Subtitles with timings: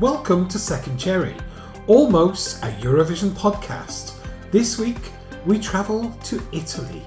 [0.00, 1.36] Welcome to Second Cherry,
[1.86, 4.16] almost a Eurovision podcast.
[4.50, 5.12] This week,
[5.46, 7.00] we travel to Italy.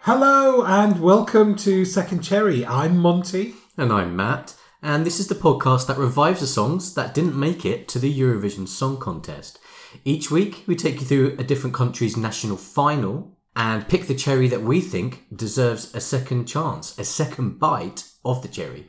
[0.00, 2.66] Hello and welcome to Second Cherry.
[2.66, 3.54] I'm Monty.
[3.78, 7.64] And I'm Matt, and this is the podcast that revives the songs that didn't make
[7.64, 9.60] it to the Eurovision Song Contest.
[10.04, 14.46] Each week, we take you through a different country's national final and pick the cherry
[14.48, 18.88] that we think deserves a second chance, a second bite of the cherry.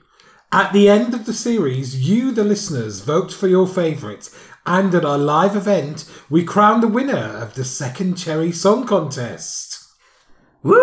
[0.52, 4.30] At the end of the series, you, the listeners, vote for your favourite,
[4.66, 9.85] and at our live event, we crown the winner of the Second Cherry Song Contest.
[10.63, 10.75] Woo!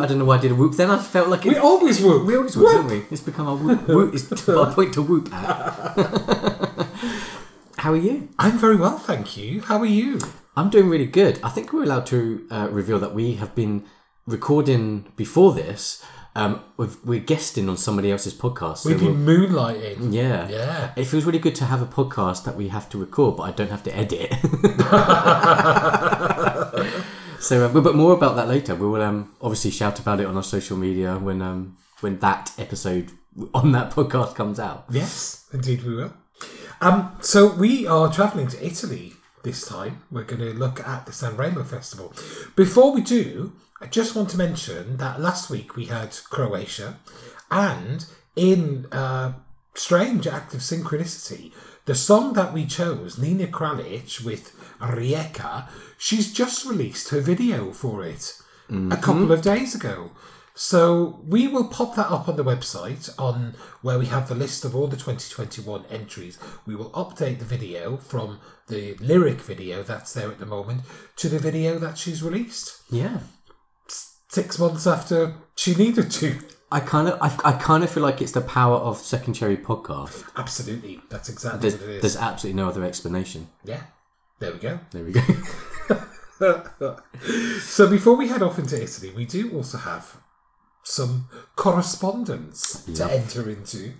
[0.00, 0.90] I don't know why I did a whoop then.
[0.90, 2.26] I felt like it, We always whoop.
[2.26, 3.02] we always whoop, don't we?
[3.10, 3.86] It's become our whoop.
[3.88, 4.14] whoop.
[4.14, 5.96] It's our point to whoop at.
[7.78, 8.28] How are you?
[8.38, 9.60] I'm very well, thank you.
[9.62, 10.20] How are you?
[10.56, 11.40] I'm doing really good.
[11.42, 13.84] I think we're allowed to uh, reveal that we have been
[14.26, 16.04] recording before this.
[16.36, 18.78] Um, we've, we're guesting on somebody else's podcast.
[18.78, 20.12] so We've been we'll- moonlighting.
[20.12, 20.48] yeah.
[20.48, 20.92] Yeah.
[20.96, 23.50] It feels really good to have a podcast that we have to record, but I
[23.52, 24.32] don't have to edit.
[27.40, 28.74] so, uh, but but more about that later.
[28.74, 32.52] We will um, obviously shout about it on our social media when um, when that
[32.58, 33.10] episode
[33.52, 34.86] on that podcast comes out.
[34.90, 36.14] Yes, indeed we will.
[36.80, 39.12] Um, so we are travelling to Italy
[39.44, 40.02] this time.
[40.10, 42.12] We're going to look at the Sanremo Festival.
[42.56, 46.98] Before we do, I just want to mention that last week we had Croatia,
[47.50, 49.34] and in uh,
[49.74, 51.52] strange act of synchronicity,
[51.84, 58.04] the song that we chose, Nina Kraljić with Rijeka, she's just released her video for
[58.04, 58.40] it
[58.90, 60.10] a couple of days ago.
[60.56, 64.64] So we will pop that up on the website on where we have the list
[64.64, 66.38] of all the 2021 entries.
[66.64, 68.38] We will update the video from
[68.68, 70.82] the lyric video that's there at the moment
[71.16, 73.18] to the video that she's released Yeah.
[74.28, 76.38] six months after she needed to.
[76.70, 79.56] I kind of, I, I kind of feel like it's the power of Second Cherry
[79.56, 80.24] podcast.
[80.36, 82.00] Absolutely, that's exactly There's, what it is.
[82.02, 83.48] there's absolutely no other explanation.
[83.64, 83.82] Yeah,
[84.38, 84.78] there we go.
[84.92, 85.20] There we go.
[87.60, 90.16] So before we head off into Italy, we do also have
[90.84, 93.94] some correspondence to enter into.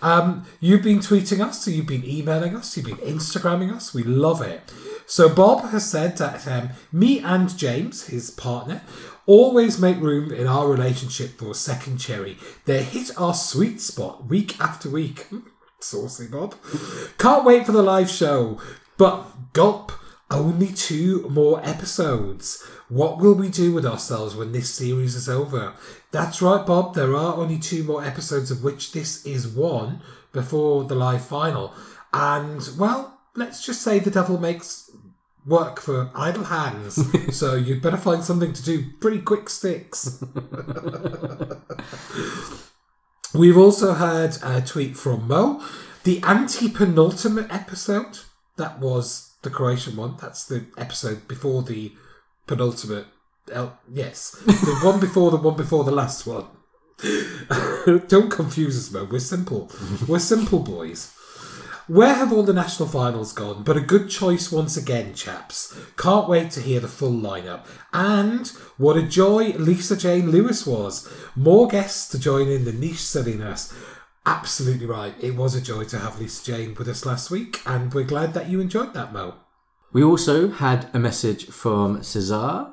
[0.00, 3.92] Um, you've been tweeting us, so you've been emailing us, you've been Instagramming us.
[3.92, 4.72] We love it.
[5.06, 8.82] So Bob has said that um, me and James, his partner,
[9.26, 12.38] always make room in our relationship for a second cherry.
[12.64, 15.26] They hit our sweet spot week after week.
[15.80, 16.54] Saucy Bob.
[17.18, 18.60] Can't wait for the live show.
[18.96, 19.92] But gulp,
[20.30, 22.64] only two more episodes.
[22.88, 25.74] What will we do with ourselves when this series is over?
[26.12, 26.94] That's right, Bob.
[26.94, 30.02] There are only two more episodes, of which this is one
[30.32, 31.74] before the live final.
[32.12, 34.90] And, well, let's just say the devil makes
[35.46, 37.00] work for idle hands.
[37.36, 40.22] so you'd better find something to do pretty quick sticks.
[43.34, 45.64] We've also had a tweet from Mo.
[46.04, 48.18] The anti penultimate episode,
[48.56, 50.16] that was the Croatian one.
[50.20, 51.92] That's the episode before the
[52.46, 53.06] penultimate.
[53.50, 56.46] El- yes, the one before the one before the last one.
[58.08, 59.04] Don't confuse us, Mo.
[59.10, 59.70] We're simple.
[60.06, 61.12] We're simple boys.
[61.88, 63.64] Where have all the national finals gone?
[63.64, 65.76] But a good choice once again, chaps.
[65.96, 67.66] Can't wait to hear the full lineup.
[67.92, 68.46] And
[68.78, 71.12] what a joy Lisa Jane Lewis was.
[71.34, 73.74] More guests to join in the niche silliness.
[74.24, 75.14] Absolutely right.
[75.20, 78.32] It was a joy to have Lisa Jane with us last week, and we're glad
[78.34, 79.34] that you enjoyed that, Mo.
[79.92, 82.72] We also had a message from Cesar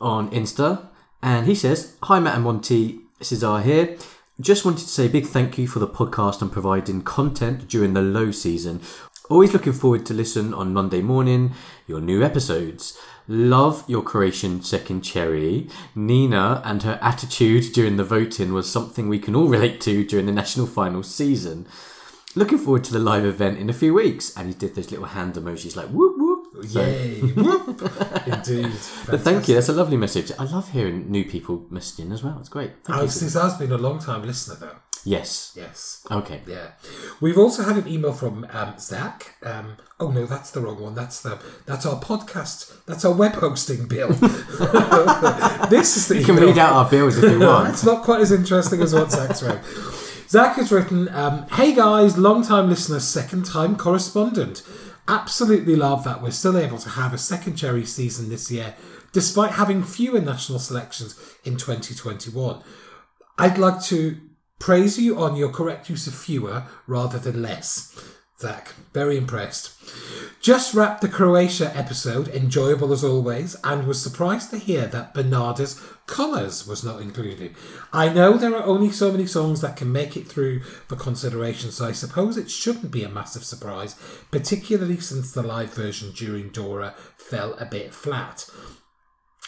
[0.00, 0.86] on Insta,
[1.22, 3.96] and he says, Hi, Matt and Monty, Cesar here.
[4.40, 7.92] Just wanted to say a big thank you for the podcast and providing content during
[7.92, 8.80] the low season.
[9.28, 11.52] Always looking forward to listen on Monday morning,
[11.86, 12.98] your new episodes.
[13.28, 15.68] Love your Croatian second cherry.
[15.94, 20.26] Nina and her attitude during the voting was something we can all relate to during
[20.26, 21.66] the national final season.
[22.34, 24.36] Looking forward to the live event in a few weeks.
[24.36, 26.29] And he did those little hand emojis like whoop whoop.
[26.68, 27.20] So- Yay!
[28.26, 28.72] Indeed.
[29.08, 29.54] But thank you.
[29.54, 30.32] That's a lovely message.
[30.38, 32.36] I love hearing new people messaging as well.
[32.40, 32.72] It's great.
[32.84, 33.08] Thank Oh, you.
[33.08, 34.76] Cesar's been a long time listener, though.
[35.02, 35.52] Yes.
[35.56, 36.06] Yes.
[36.10, 36.42] Okay.
[36.46, 36.72] Yeah,
[37.22, 39.34] we've also had an email from um, Zach.
[39.42, 40.94] Um, oh no, that's the wrong one.
[40.94, 42.84] That's the that's our podcast.
[42.84, 44.08] That's our web hosting bill.
[45.70, 47.70] this is the You can email read out our bills if you want.
[47.70, 49.60] it's not quite as interesting as what Zach's wrote.
[50.28, 54.62] Zach has written, um, "Hey guys, long time listener, second time correspondent.
[55.10, 58.76] Absolutely love that we're still able to have a second cherry season this year,
[59.12, 62.62] despite having fewer national selections in 2021.
[63.36, 64.20] I'd like to
[64.60, 67.92] praise you on your correct use of fewer rather than less.
[68.40, 69.74] Zach, very impressed.
[70.40, 75.78] Just wrapped the Croatia episode, enjoyable as always, and was surprised to hear that Bernarda's
[76.06, 77.54] Colours was not included.
[77.92, 81.70] I know there are only so many songs that can make it through for consideration,
[81.70, 83.94] so I suppose it shouldn't be a massive surprise,
[84.30, 88.48] particularly since the live version during Dora fell a bit flat.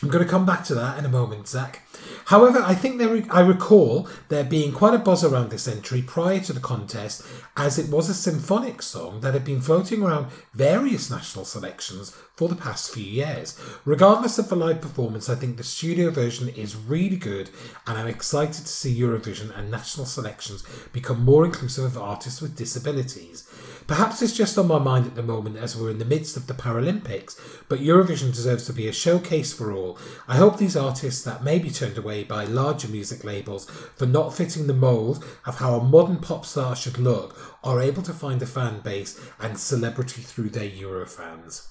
[0.03, 1.83] I'm going to come back to that in a moment, Zach.
[2.27, 6.41] However, I think there, I recall there being quite a buzz around this entry prior
[6.41, 7.25] to the contest,
[7.57, 12.49] as it was a symphonic song that had been floating around various national selections for
[12.49, 13.59] the past few years.
[13.85, 17.51] Regardless of the live performance, I think the studio version is really good,
[17.87, 22.57] and I'm excited to see Eurovision and national selections become more inclusive of artists with
[22.57, 23.49] disabilities.
[23.87, 26.47] Perhaps it's just on my mind at the moment as we're in the midst of
[26.47, 27.39] the Paralympics,
[27.69, 29.99] but Eurovision deserves to be a showcase for all.
[30.29, 34.35] I hope these artists that may be turned away by larger music labels for not
[34.35, 38.41] fitting the mould of how a modern pop star should look are able to find
[38.43, 41.69] a fan base and celebrity through their Eurofans.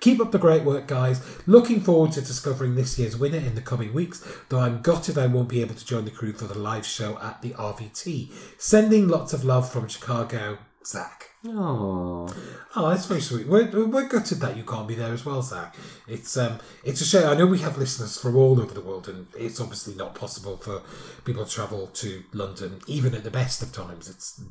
[0.00, 1.22] Keep up the great work, guys.
[1.46, 5.26] Looking forward to discovering this year's winner in the coming weeks, though I'm gutted I
[5.26, 8.30] won't be able to join the crew for the live show at the RVT.
[8.58, 11.30] Sending lots of love from Chicago, Zach.
[11.46, 12.28] Oh,
[12.74, 13.46] Oh, that's very sweet.
[13.46, 15.76] We're, we're gutted that you can't be there as well, Zach.
[16.08, 17.28] It's um, it's a shame.
[17.28, 20.56] I know we have listeners from all over the world, and it's obviously not possible
[20.56, 20.80] for
[21.24, 24.08] people to travel to London, even at the best of times.
[24.08, 24.42] It's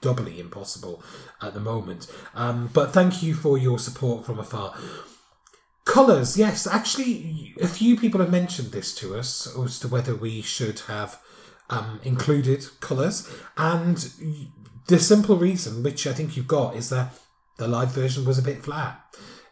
[0.00, 1.02] doubly impossible
[1.42, 2.06] at the moment.
[2.34, 4.74] Um, but thank you for your support from afar.
[5.84, 6.66] Colours, yes.
[6.66, 11.20] Actually, a few people have mentioned this to us as to whether we should have
[11.68, 14.08] um, included colours, and
[14.86, 17.14] the simple reason, which I think you've got, is that
[17.58, 19.00] the live version was a bit flat.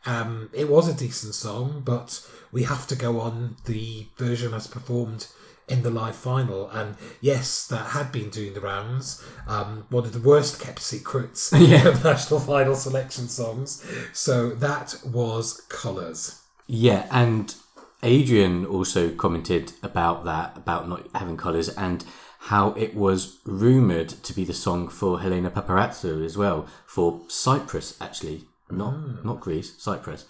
[0.06, 4.66] Um, it was a decent song, but we have to go on the version as
[4.66, 5.28] performed
[5.66, 6.69] in the live final.
[6.69, 9.25] And yes, that had been doing the rounds.
[9.48, 11.88] Um, one of the worst kept secrets Yeah.
[11.88, 13.82] of national final selection songs.
[14.12, 16.42] So that was Colours.
[16.66, 17.54] yeah, and
[18.02, 22.04] Adrian also commented about that, about not having colours, and
[22.49, 27.96] how it was rumoured to be the song for Helena Paparizou as well, for Cyprus,
[28.00, 28.44] actually.
[28.70, 30.25] Not not Greece, Cyprus.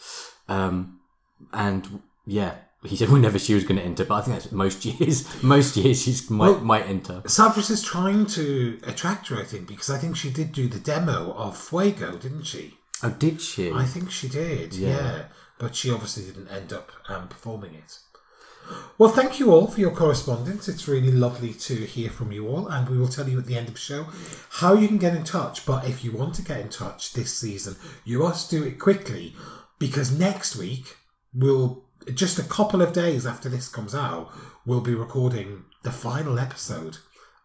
[0.49, 1.01] Um,
[1.53, 4.85] and yeah, he said whenever she was going to enter, but I think that's most
[4.91, 5.43] years.
[5.43, 7.23] Most years she might Well- might enter.
[7.27, 10.81] Cyprus is trying to attract her, I think, because I think she did do the
[10.81, 12.75] demo of Fuego, didn't she?
[13.03, 13.71] Oh, did she?
[13.73, 14.89] I think she did, yeah.
[14.97, 15.25] Yeah.
[15.59, 17.99] But she obviously didn't end up um, performing it.
[18.97, 20.69] Well, thank you all for your correspondence.
[20.69, 23.57] It's really lovely to hear from you all, and we will tell you at the
[23.57, 24.07] end of the show
[24.51, 25.67] how you can get in touch.
[25.67, 29.35] But if you want to get in touch this season, you must do it quickly
[29.79, 30.97] because next week
[31.35, 34.31] we'll just a couple of days after this comes out,
[34.67, 36.99] we'll be recording the final episode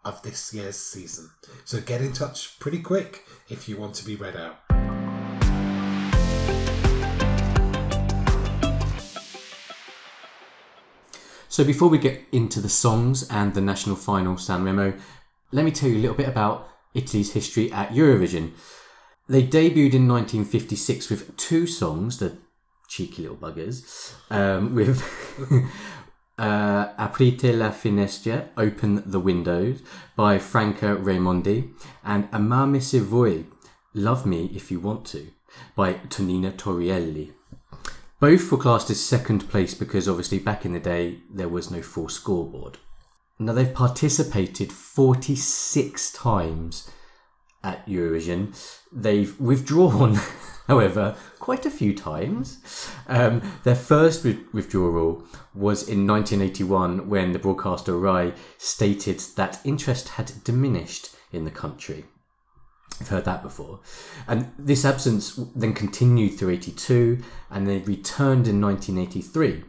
[0.04, 1.30] of this year's season.
[1.66, 4.69] So get in touch pretty quick if you want to be read out.
[11.60, 14.94] So before we get into the songs and the national final San Remo,
[15.52, 18.54] let me tell you a little bit about Italy's history at Eurovision.
[19.28, 22.38] They debuted in 1956 with two songs, the
[22.88, 25.02] cheeky little buggers, um, with
[26.38, 29.82] uh, Aprite la finestra, Open the Windows,
[30.16, 31.74] by Franca Raimondi,
[32.06, 33.44] and Amami se vuoi,
[33.94, 35.28] Love Me If You Want To,
[35.76, 37.34] by Tonina Torielli.
[38.20, 41.82] Both were classed as second place because obviously back in the day there was no
[41.82, 42.78] full scoreboard.
[43.40, 46.92] Now they've participated 46 times
[47.64, 48.54] at Eurovision.
[48.92, 50.20] They've withdrawn,
[50.68, 52.92] however, quite a few times.
[53.08, 55.24] Um, their first withdrawal
[55.54, 62.06] was in 1981 when the broadcaster Rai stated that interest had diminished in the country.
[63.00, 63.80] I've heard that before.
[64.28, 69.64] And this absence then continued through 82 and they returned in 1983.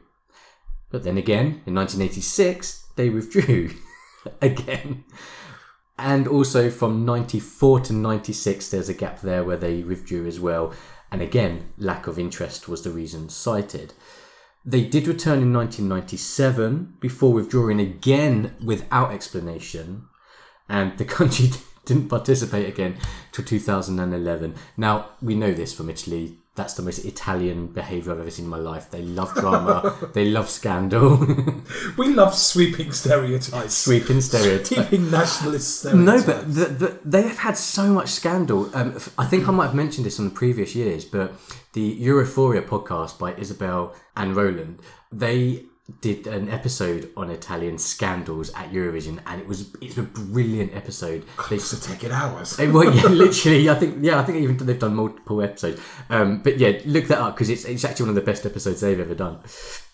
[0.90, 3.70] But then again, in 1986, they withdrew
[4.42, 5.04] again.
[5.98, 10.72] And also from 94 to 96, there's a gap there where they withdrew as well.
[11.12, 13.92] And again, lack of interest was the reason cited.
[14.64, 20.06] They did return in 1997 before withdrawing again without explanation
[20.68, 21.50] and the country
[21.90, 22.96] didn't participate again
[23.32, 24.54] till 2011.
[24.76, 26.36] Now we know this from Italy.
[26.54, 28.90] That's the most Italian behaviour I've ever seen in my life.
[28.90, 29.96] They love drama.
[30.14, 31.16] they love scandal.
[31.96, 33.74] We love sweeping stereotypes.
[33.74, 34.68] Sweeping stereotypes.
[34.68, 36.26] Keeping nationalist stereotypes.
[36.26, 38.70] No, but the, the, they have had so much scandal.
[38.74, 41.32] Um, I think I might have mentioned this on the previous years, but
[41.72, 44.80] the Europhoria podcast by Isabel and Roland,
[45.12, 45.64] they
[46.00, 51.24] did an episode on Italian scandals at Eurovision, and it was it's a brilliant episode.
[51.48, 52.58] They Used to take it hours.
[52.58, 55.80] Well, yeah, literally, I think yeah, I think even they've done multiple episodes.
[56.08, 58.80] Um, but yeah, look that up because it's it's actually one of the best episodes
[58.80, 59.40] they've ever done.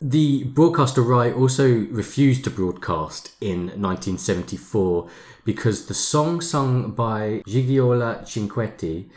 [0.00, 5.08] The broadcaster Rai also refused to broadcast in 1974
[5.44, 9.08] because the song sung by Gigliola Cinquetti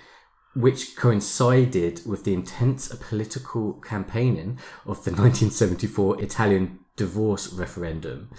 [0.59, 8.29] which coincided with the intense political campaigning of the 1974 Italian divorce referendum.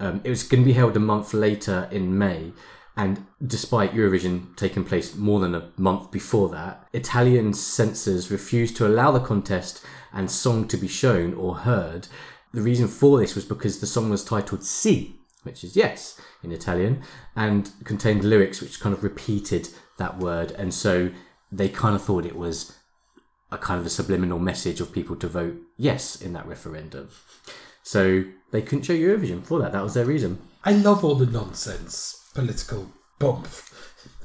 [0.00, 2.52] Um, it was going to be held a month later in May,
[2.96, 8.86] and despite Eurovision taking place more than a month before that, Italian censors refused to
[8.86, 12.08] allow the contest and song to be shown or heard.
[12.54, 16.50] The reason for this was because the song was titled Si, which is yes in
[16.50, 17.02] Italian,
[17.36, 21.10] and contained lyrics which kind of repeated that word, and so
[21.50, 22.76] they kind of thought it was
[23.50, 27.08] a kind of a subliminal message of people to vote yes in that referendum.
[27.82, 29.72] So they couldn't show Eurovision for that.
[29.72, 30.40] That was their reason.
[30.64, 33.48] I love all the nonsense political bump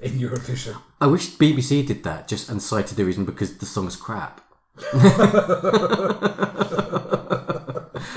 [0.01, 0.82] in Eurovision.
[1.00, 4.42] I wish BBC did that just and cited the reason because the song's crap.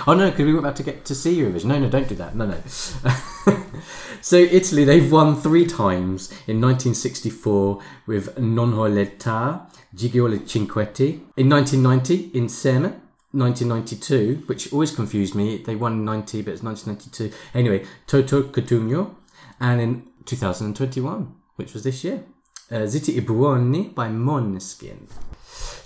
[0.06, 1.66] oh no, because we weren't about to get to see Eurovision.
[1.66, 2.34] No, no, don't do that.
[2.34, 2.60] No, no.
[4.20, 11.20] so Italy, they've won three times in 1964 with Non ho l'età, Gigliola Cinquetti.
[11.36, 13.00] In 1990, Insieme.
[13.32, 15.58] 1992, which always confused me.
[15.58, 17.36] They won in 90, but it's 1992.
[17.54, 19.14] Anyway, Toto Cotugno.
[19.60, 22.24] And in 2021, which was this year,
[22.70, 25.08] uh, Zitti e Buoni by Måneskin.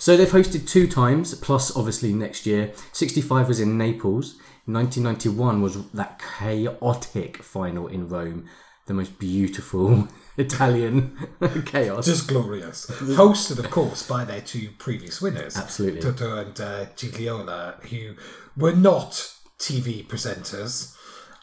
[0.01, 2.73] So they've hosted two times, plus obviously next year.
[2.91, 4.33] 65 was in Naples.
[4.65, 8.49] 1991 was that chaotic final in Rome.
[8.87, 11.27] The most beautiful Italian
[11.67, 12.07] chaos.
[12.07, 12.87] Just glorious.
[12.87, 16.01] Hosted, of course, by their two previous winners, Absolutely.
[16.01, 18.15] Toto and uh, Gigliola, who
[18.57, 20.95] were not TV presenters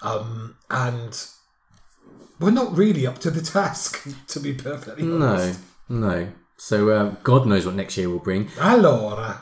[0.02, 1.28] um, and
[2.40, 5.60] were not really up to the task, to be perfectly honest.
[5.88, 6.32] No, no.
[6.58, 8.46] So uh, God knows what next year will bring.
[8.58, 9.38] Allora,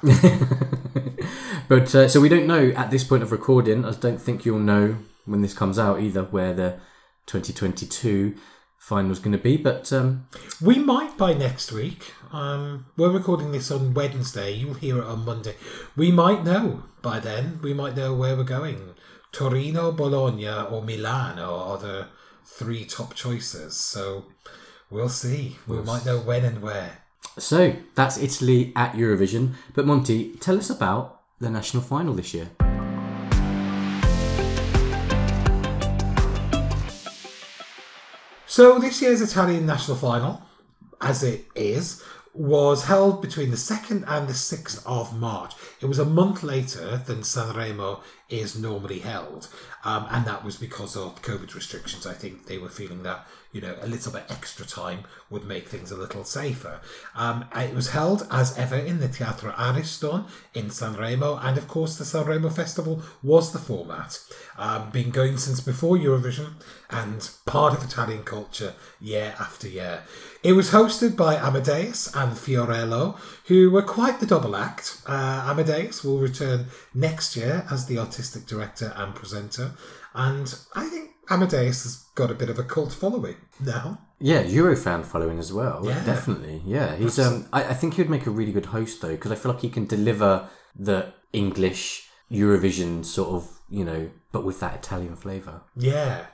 [1.68, 3.84] But uh, so we don't know at this point of recording.
[3.84, 6.78] I don't think you'll know when this comes out either where the
[7.26, 8.36] 2022
[8.78, 9.56] final's going to be.
[9.56, 10.28] But um,
[10.62, 12.14] we might by next week.
[12.32, 14.52] Um, we're recording this on Wednesday.
[14.52, 15.56] You'll hear it on Monday.
[15.96, 17.58] We might know by then.
[17.62, 18.94] We might know where we're going.
[19.32, 22.08] Torino, Bologna, or Milan are the
[22.44, 23.76] three top choices.
[23.76, 24.26] So
[24.88, 25.58] we'll see.
[25.66, 27.05] We might know when and where.
[27.38, 29.54] So that's Italy at Eurovision.
[29.74, 32.50] But Monty, tell us about the national final this year.
[38.46, 40.42] So this year's Italian national final,
[41.00, 42.02] as it is,
[42.32, 45.54] was held between the 2nd and the 6th of March.
[45.80, 49.48] It was a month later than Sanremo is normally held.
[49.86, 52.08] Um, and that was because of COVID restrictions.
[52.08, 55.68] I think they were feeling that, you know, a little bit extra time would make
[55.68, 56.80] things a little safer.
[57.14, 60.24] Um, it was held as ever in the Teatro Ariston
[60.54, 61.38] in Sanremo.
[61.40, 64.18] And of course, the Sanremo Festival was the format.
[64.58, 66.54] Um, been going since before Eurovision
[66.90, 70.02] and part of Italian culture year after year.
[70.42, 75.02] It was hosted by Amadeus and Fiorello, who were quite the double act.
[75.06, 79.72] Uh, Amadeus will return next year as the artistic director and presenter,
[80.14, 84.00] and I think Amadeus has got a bit of a cult following now.
[84.18, 85.82] Yeah, Eurofan following as well.
[85.84, 86.02] Yeah.
[86.04, 86.62] definitely.
[86.64, 87.18] Yeah, he's.
[87.18, 89.52] Um, I, I think he would make a really good host though, because I feel
[89.52, 95.16] like he can deliver the English Eurovision sort of, you know, but with that Italian
[95.16, 95.62] flavour.
[95.76, 96.26] Yeah.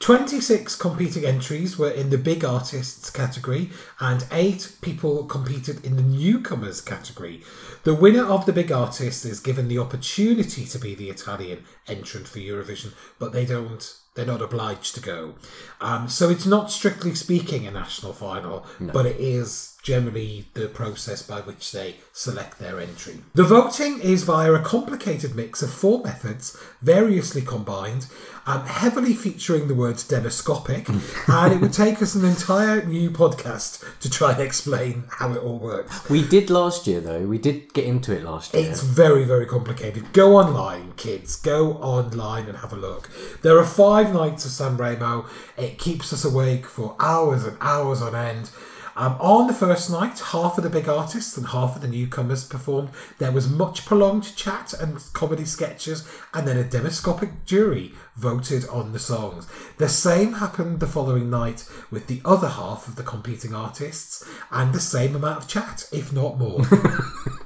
[0.00, 6.02] 26 competing entries were in the big artists category, and eight people competed in the
[6.02, 7.42] newcomers category.
[7.84, 12.28] The winner of the big artist is given the opportunity to be the Italian entrant
[12.28, 13.96] for Eurovision, but they don't.
[14.14, 15.34] They're not obliged to go.
[15.80, 21.22] Um, so it's not strictly speaking a national final, but it is generally the process
[21.22, 23.20] by which they select their entry.
[23.34, 28.08] The voting is via a complicated mix of four methods, variously combined,
[28.46, 30.88] um, heavily featuring the words demoscopic,
[31.28, 35.38] and it would take us an entire new podcast to try and explain how it
[35.38, 36.10] all works.
[36.10, 37.20] We did last year though.
[37.20, 38.68] We did get into it last year.
[38.68, 40.12] It's very, very complicated.
[40.12, 41.36] Go online, kids.
[41.36, 43.08] Go online and have a look.
[43.42, 45.28] There are five nights of Sanremo.
[45.56, 48.50] It keeps us awake for hours and hours on end.
[48.96, 52.44] Um, on the first night, half of the big artists and half of the newcomers
[52.44, 52.88] performed.
[53.18, 58.92] There was much prolonged chat and comedy sketches, and then a demoscopic jury voted on
[58.92, 59.46] the songs.
[59.76, 64.72] The same happened the following night with the other half of the competing artists, and
[64.72, 66.62] the same amount of chat, if not more.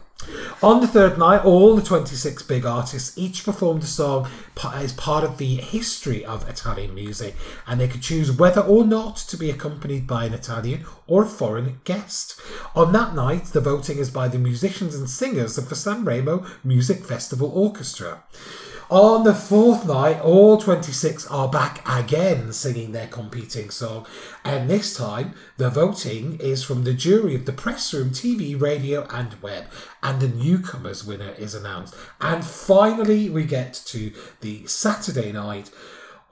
[0.62, 4.28] On the third night, all the 26 big artists each performed a song
[4.75, 7.34] as part of the history of Italian music,
[7.66, 11.26] and they could choose whether or not to be accompanied by an Italian or a
[11.26, 12.38] foreign guest.
[12.76, 17.04] On that night, the voting is by the musicians and singers of the Sanremo Music
[17.04, 18.22] Festival Orchestra.
[18.90, 24.04] On the fourth night, all 26 are back again singing their competing song,
[24.44, 29.06] and this time the voting is from the jury of the press room, TV, radio,
[29.09, 29.66] and web,
[30.02, 31.94] and the newcomers winner is announced.
[32.20, 35.70] And finally, we get to the Saturday night.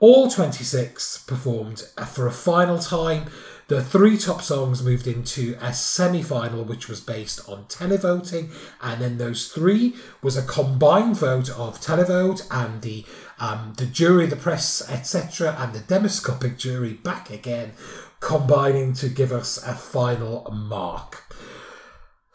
[0.01, 3.27] All 26 performed for a final time.
[3.69, 8.49] The three top songs moved into a semi final, which was based on televoting,
[8.81, 13.05] and then those three was a combined vote of televote and the
[13.39, 17.73] um, the jury, the press, etc., and the demoscopic jury back again,
[18.19, 21.31] combining to give us a final mark.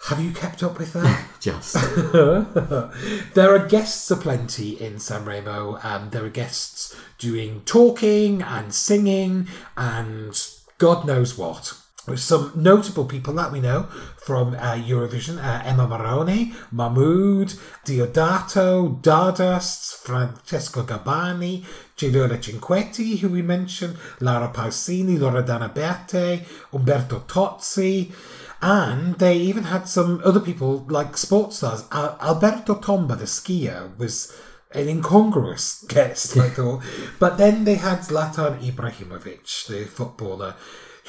[0.04, 1.26] Have you kept up with that?
[1.40, 1.74] Just.
[3.34, 5.84] there are guests aplenty in Sanremo.
[5.84, 10.40] Um, there are guests doing talking and singing and
[10.78, 11.74] God knows what.
[12.06, 13.84] There's some notable people that we know
[14.18, 17.54] from uh, Eurovision uh, Emma Marrone, Mahmood,
[17.86, 21.64] Diodato, Dardust, Francesco Gabbani,
[21.96, 28.12] Gigliola Cinquetti, who we mentioned, Laura Pausini, Loredana Bertè, Umberto Tozzi.
[28.60, 31.84] And they even had some other people like sports stars.
[31.90, 34.30] Al- Alberto Tomba, the skier, was
[34.74, 36.82] an incongruous guest, I thought.
[37.18, 40.54] But then they had Zlatan Ibrahimovic, the footballer,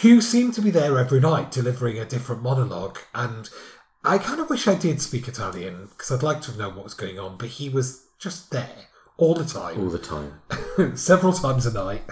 [0.02, 3.00] who seemed to be there every night delivering a different monologue.
[3.14, 3.50] And
[4.04, 6.94] I kind of wish I did speak Italian because I'd like to know what was
[6.94, 10.42] going on, but he was just there all the time All the time.
[10.98, 12.04] several times a night.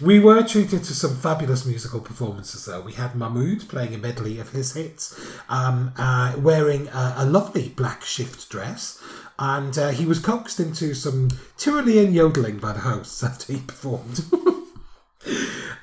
[0.00, 2.80] we were treated to some fabulous musical performances, though.
[2.80, 7.68] We had Mahmood playing a medley of his hits, um, uh, wearing a, a lovely
[7.70, 9.02] black shift dress,
[9.38, 14.20] and uh, he was coaxed into some Tyrolean yodeling by the hosts after he performed.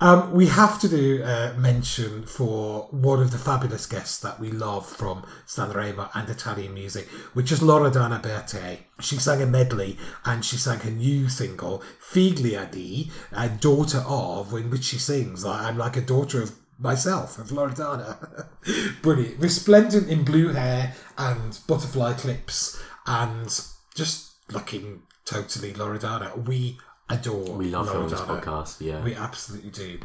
[0.02, 4.52] Um, we have to do uh, mention for one of the fabulous guests that we
[4.52, 8.80] love from Sanremo and Italian music, which is Loredana Bertè.
[9.00, 14.54] She sang a medley and she sang her new single, Figlia di, a daughter of,
[14.54, 18.48] in which she sings, I'm like a daughter of myself, of Loredana.
[19.02, 19.40] Brilliant.
[19.40, 23.48] Resplendent in blue hair and butterfly clips and
[23.96, 26.46] just looking totally Loredana.
[26.48, 26.78] We
[27.10, 28.44] adore We love her on this Loredana.
[28.44, 28.82] podcast.
[28.82, 29.04] Yeah.
[29.04, 30.00] We absolutely do.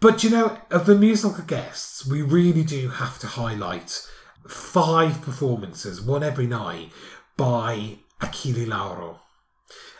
[0.00, 4.06] But you know, of the musical guests, we really do have to highlight
[4.46, 6.92] five performances, one every night,
[7.36, 9.20] by Achille Lauro.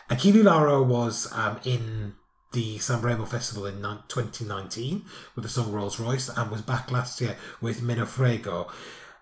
[0.09, 2.13] Achille Lauro was um, in
[2.53, 5.03] the Sanremo Festival in 2019
[5.35, 8.69] with the song Rolls Royce and was back last year with Me ne frego,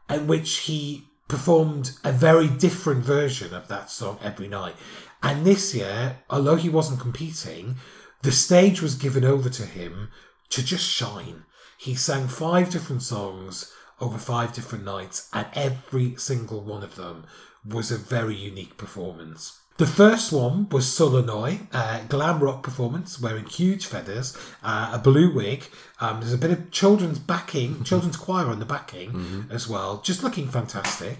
[0.10, 4.76] in which he performed a very different version of that song every night.
[5.24, 7.78] And this year, although he wasn't competing,
[8.22, 10.10] the stage was given over to him
[10.50, 11.46] to just shine.
[11.78, 17.26] He sang five different songs over five different nights, and every single one of them
[17.64, 19.62] was a very unique performance.
[19.78, 24.98] The first one was Solo noi, a glam rock performance wearing huge feathers, uh, a
[25.00, 25.66] blue wig.
[26.00, 30.24] Um, there's a bit of children's backing, children's choir on the backing as well, just
[30.24, 31.20] looking fantastic.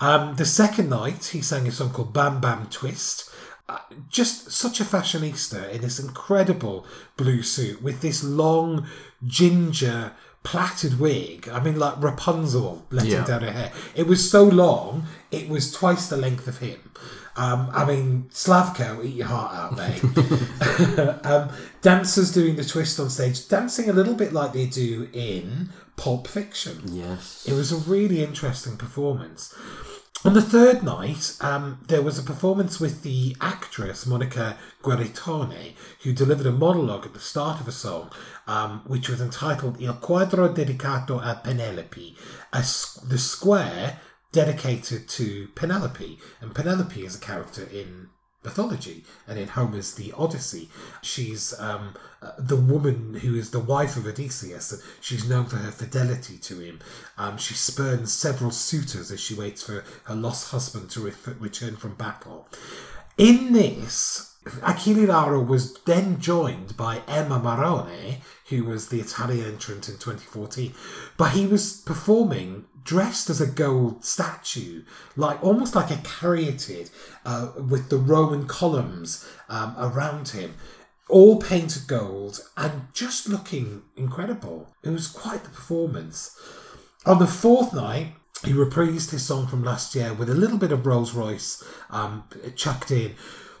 [0.00, 3.30] Um, the second night, he sang a song called Bam Bam Twist.
[3.70, 8.86] Uh, just such a fashionista in this incredible blue suit with this long
[9.26, 11.48] ginger plaited wig.
[11.50, 13.24] I mean, like Rapunzel letting Yeah.
[13.24, 13.72] down her hair.
[13.94, 16.78] It was so long, it was twice the length of him.
[17.38, 21.24] Um, I mean, Slavko, eat your heart out, mate.
[21.24, 21.50] um,
[21.82, 26.26] dancers doing the twist on stage, dancing a little bit like they do in Pulp
[26.26, 26.80] Fiction.
[26.86, 27.46] yes.
[27.48, 29.54] It was a really interesting performance.
[30.24, 36.12] On the third night, um, there was a performance with the actress Monica Guerritore, who
[36.12, 38.10] delivered a monologue at the start of a song,
[38.48, 42.16] um, which was entitled Il quadro dedicato a Penelope,
[42.52, 44.00] a the square
[44.32, 46.18] dedicated to Penelope.
[46.40, 48.08] And Penelope is a character in
[48.44, 50.68] mythology and in Homer's The Odyssey.
[51.02, 55.56] She's um, uh, the woman who is the wife of Odysseus, and she's known for
[55.56, 56.80] her fidelity to him.
[57.16, 61.76] Um, she spurns several suitors as she waits for her lost husband to re- return
[61.76, 62.48] from battle.
[63.16, 69.88] In this, Achille Lauro was then joined by Emma Marrone, who was the Italian entrant
[69.88, 70.72] in 2014,
[71.16, 74.82] but he was performing dressed as a gold statue,
[75.14, 76.90] like almost like a caryatid,
[77.26, 80.54] uh, with the Roman columns um, around him,
[81.06, 84.72] all painted gold and just looking incredible.
[84.82, 86.34] It was quite the performance.
[87.04, 90.72] On the fourth night, he reprised his song from last year with a little bit
[90.72, 92.24] of Rolls Royce um,
[92.56, 93.16] chucked in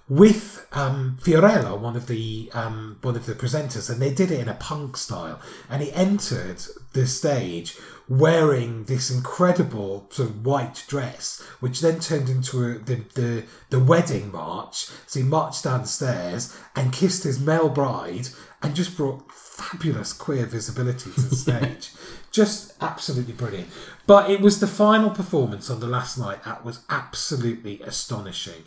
[0.08, 4.40] with um, Fiorello, one of the um, one of the presenters, and they did it
[4.40, 5.38] in a punk style.
[5.68, 6.62] And he entered
[6.94, 7.76] the stage
[8.08, 13.80] wearing this incredible sort of white dress, which then turned into a, the, the the
[13.80, 14.88] wedding march.
[15.06, 18.28] So he marched downstairs and kissed his male bride,
[18.62, 21.90] and just brought fabulous queer visibility to the stage.
[22.30, 23.68] just absolutely brilliant.
[24.06, 28.64] But it was the final performance on the last night that was absolutely astonishing.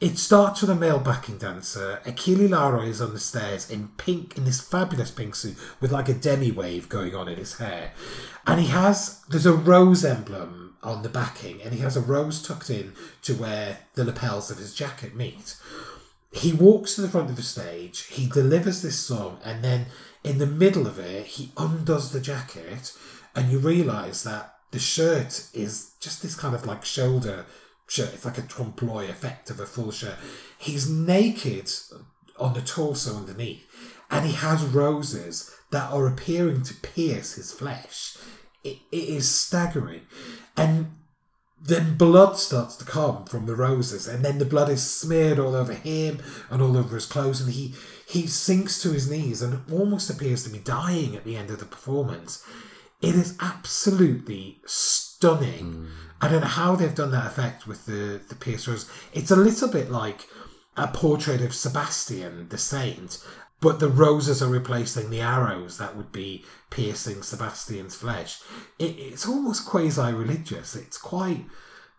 [0.00, 2.00] It starts with a male backing dancer.
[2.06, 6.08] Achille Lauro is on the stairs in pink, in this fabulous pink suit with like
[6.08, 7.92] a demi wave going on in his hair.
[8.46, 12.40] And he has, there's a rose emblem on the backing, and he has a rose
[12.40, 15.56] tucked in to where the lapels of his jacket meet.
[16.30, 19.86] He walks to the front of the stage, he delivers this song, and then
[20.22, 22.92] in the middle of it, he undoes the jacket,
[23.34, 27.46] and you realise that the shirt is just this kind of like shoulder
[27.88, 28.14] shirt.
[28.14, 30.16] It's like a trompe l'oeil effect of a full shirt.
[30.56, 31.70] He's naked
[32.38, 33.64] on the torso underneath,
[34.10, 38.16] and he has roses that are appearing to pierce his flesh.
[38.62, 40.02] It, it is staggering.
[40.56, 40.94] And
[41.60, 45.56] then blood starts to come from the roses, and then the blood is smeared all
[45.56, 46.20] over him
[46.50, 47.74] and all over his clothes, and he
[48.06, 51.58] he sinks to his knees and almost appears to be dying at the end of
[51.58, 52.44] the performance.
[53.02, 54.60] It is absolutely
[55.18, 55.64] stunning.
[55.64, 55.86] Hmm.
[56.20, 58.90] I don't know how they've done that effect with the the pierced rose.
[59.12, 60.26] It's a little bit like
[60.76, 63.24] a portrait of Sebastian the Saint,
[63.60, 68.40] but the roses are replacing the arrows that would be piercing Sebastian's flesh.
[68.78, 70.74] It, it's almost quasi religious.
[70.74, 71.46] It's quite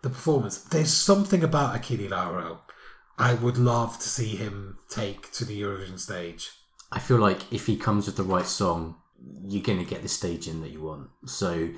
[0.01, 0.57] the performance.
[0.57, 2.61] There's something about Achille Lauro
[3.19, 6.51] I would love to see him take to the Eurovision stage.
[6.89, 8.95] I feel like if he comes with the right song,
[9.45, 11.09] you're going to get the staging that you want.
[11.25, 11.69] So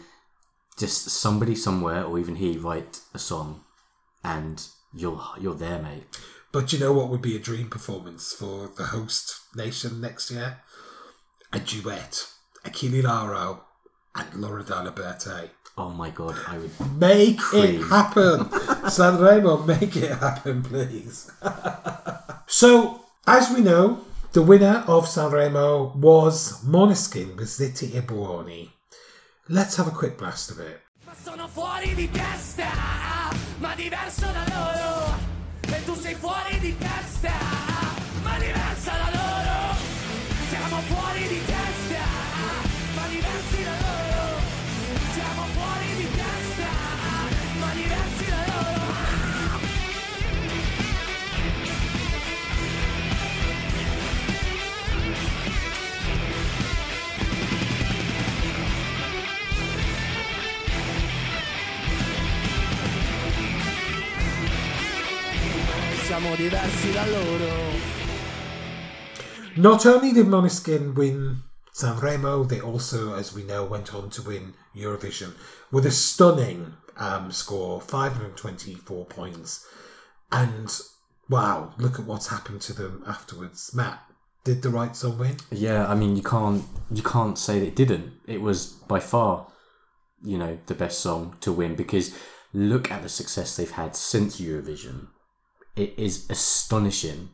[0.81, 3.61] just somebody somewhere, or even he, write a song,
[4.23, 6.03] and you're you're there, mate.
[6.51, 10.57] But you know what would be a dream performance for the host nation next year?
[11.53, 12.27] A duet.
[12.65, 13.63] Achille Lauro
[14.15, 15.49] and Loredana Bertè.
[15.77, 16.71] Oh my god, I would.
[16.99, 17.81] Make Cream.
[17.81, 18.39] it happen.
[18.95, 21.31] Sanremo, make it happen, please.
[22.47, 24.01] so, as we know,
[24.33, 28.73] the winner of Sanremo was Måneskin with Zitti e Buoni.
[29.53, 30.79] Let's have a quick blast of it.
[31.03, 32.69] Ma fuori di testa,
[66.21, 67.49] Siamo diversi da loro.
[69.55, 71.41] Not only did Måneskin win
[71.73, 75.33] Sanremo, they also, as we know, went on to win Eurovision
[75.71, 79.65] with a stunning um, score 524 points.
[80.31, 80.69] And
[81.27, 83.73] wow, look at what's happened to them afterwards.
[83.73, 84.03] Matt,
[84.43, 85.37] did the right song win?
[85.49, 88.13] Yeah, I mean, you can't you can't say that it didn't.
[88.27, 89.47] It was by far,
[90.23, 92.15] you know, the best song to win because
[92.53, 95.07] look at the success they've had since Eurovision.
[95.75, 97.29] It is astonishing.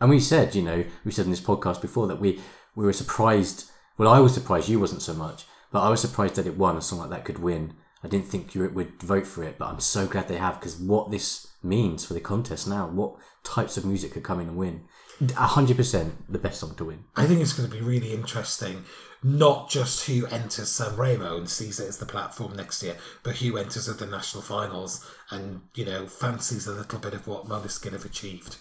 [0.00, 2.40] And we said, you know, we said in this podcast before that we
[2.74, 3.70] we were surprised.
[3.98, 4.68] Well, I was surprised.
[4.68, 6.76] You wasn't so much, but I was surprised that it won.
[6.76, 7.74] A song like that could win.
[8.02, 10.76] I didn't think Europe would vote for it, but I'm so glad they have because
[10.76, 14.56] what this means for the contest now, what types of music could come in and
[14.56, 14.84] win.
[15.30, 17.04] Hundred percent the best song to win.
[17.16, 18.84] I think it's going to be really interesting,
[19.22, 23.56] not just who enters Sanremo and sees it as the platform next year, but who
[23.56, 27.92] enters at the national finals and, you know, fancies a little bit of what Måneskin
[27.92, 28.56] have achieved.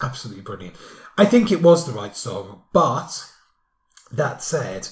[0.00, 0.76] Absolutely brilliant.
[1.16, 3.32] I think it was the right song, but
[4.12, 4.88] that said,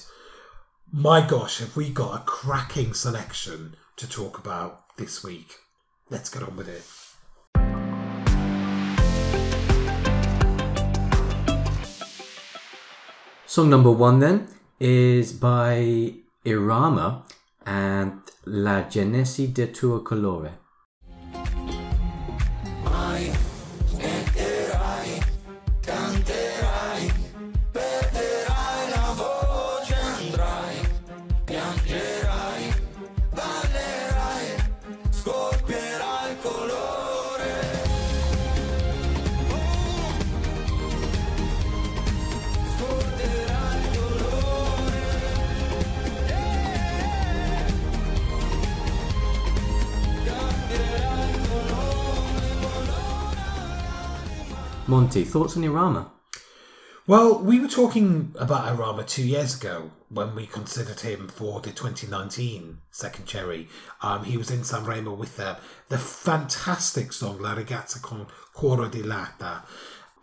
[0.91, 5.55] my gosh, have we got a cracking selection to talk about this week?
[6.09, 6.83] Let's get on with it.
[13.57, 14.47] Song number one then
[14.79, 16.13] is by
[16.45, 17.23] Irama
[17.65, 20.66] and La Genesi de tuo colore.
[54.89, 56.09] Monty, thoughts on Irama?
[57.05, 61.71] Well, we were talking about Irama two years ago when we considered him for the
[61.71, 63.67] 2019 Second Cherry.
[64.01, 65.57] Um, he was in Sanremo with the,
[65.89, 69.63] the fantastic song La Ragazza con Cuore di Latta.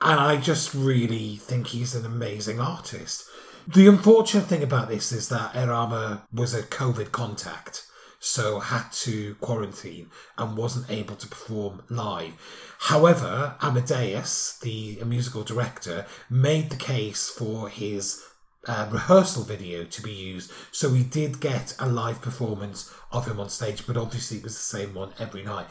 [0.00, 3.24] And I just really think he's an amazing artist.
[3.68, 7.86] The unfortunate thing about this is that Irama was a COVID contact,
[8.24, 10.08] so had to quarantine
[10.38, 12.32] and wasn't able to perform live.
[12.78, 18.24] However, Amadeus, the musical director, made the case for his
[18.66, 23.38] uh, rehearsal video to be used, so we did get a live performance of him
[23.38, 25.66] on stage, but obviously it was the same one every night.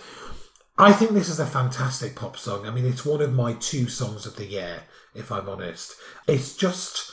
[0.78, 2.68] I think this is a fantastic pop song.
[2.68, 4.84] I mean, it's one of my two songs of the year,
[5.16, 5.96] if I'm honest.
[6.28, 7.13] It's just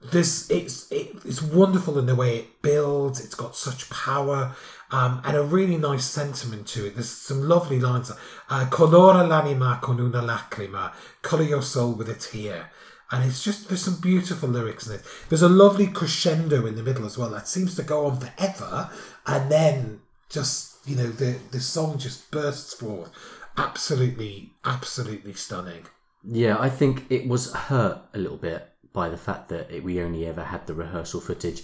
[0.00, 0.50] this.
[0.50, 3.24] It's it, it's wonderful in the way it builds.
[3.24, 4.54] It's got such power
[4.90, 6.94] um, and a really nice sentiment to it.
[6.94, 8.10] There's some lovely lines.
[8.48, 10.92] Uh, Colora l'anima con una lacrima.
[11.22, 12.70] Colour your soul with a tear.
[13.12, 15.02] And it's just there's some beautiful lyrics in it.
[15.28, 18.88] There's a lovely crescendo in the middle as well that seems to go on forever,
[19.26, 23.10] and then just you know the the song just bursts forth
[23.56, 25.86] absolutely absolutely stunning
[26.24, 30.00] Yeah, I think it was hurt a little bit by the fact that it, we
[30.00, 31.62] only ever had the rehearsal footage,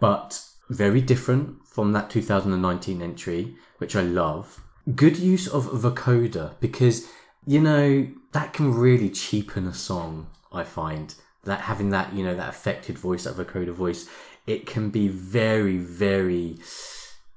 [0.00, 4.62] but very different from that 2019 entry, which I love.
[4.94, 7.08] Good use of vocoder because
[7.46, 10.28] you know that can really cheapen a song.
[10.52, 14.08] I find that having that you know that affected voice, that vocoder voice,
[14.46, 16.58] it can be very very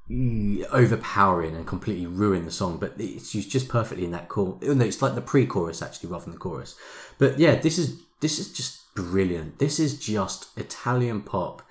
[0.10, 2.78] mm, overpowering and completely ruin the song.
[2.78, 4.62] But it's used just perfectly in that chorus.
[4.62, 6.75] No, it's like the pre-chorus actually rather than the chorus.
[7.17, 9.60] But yeah, this is this is just brilliant.
[9.60, 11.62] This is just Italian pop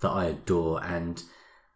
[0.00, 1.22] that I adore, and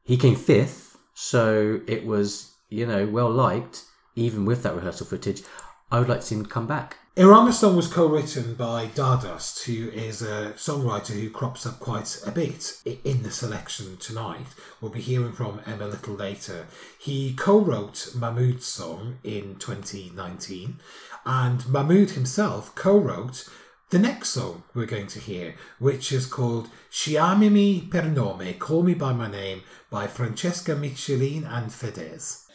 [0.02, 3.84] he came fifth, so it was you know well liked
[4.14, 5.42] even with that rehearsal footage.
[5.90, 6.96] I would like to see him come back.
[7.14, 12.30] Irama's song was co-written by Dardust, who is a songwriter who crops up quite a
[12.30, 14.46] bit in the selection tonight.
[14.80, 16.68] We'll be hearing from him a little later.
[16.98, 20.78] He co-wrote Mahmood's song in 2019,
[21.26, 23.46] and Mahmood himself co-wrote
[23.92, 28.94] the next song we're going to hear, which is called Chiamami per nome, Call Me
[28.94, 32.46] by My Name, by Francesca Michielin and Fedez.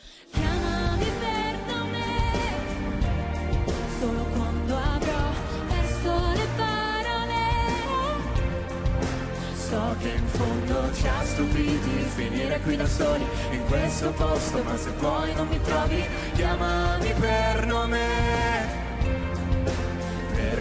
[10.93, 15.61] Ci ha stupiti finire qui da soli in questo posto, ma se poi non mi
[15.61, 18.86] trovi, chiamami per nome.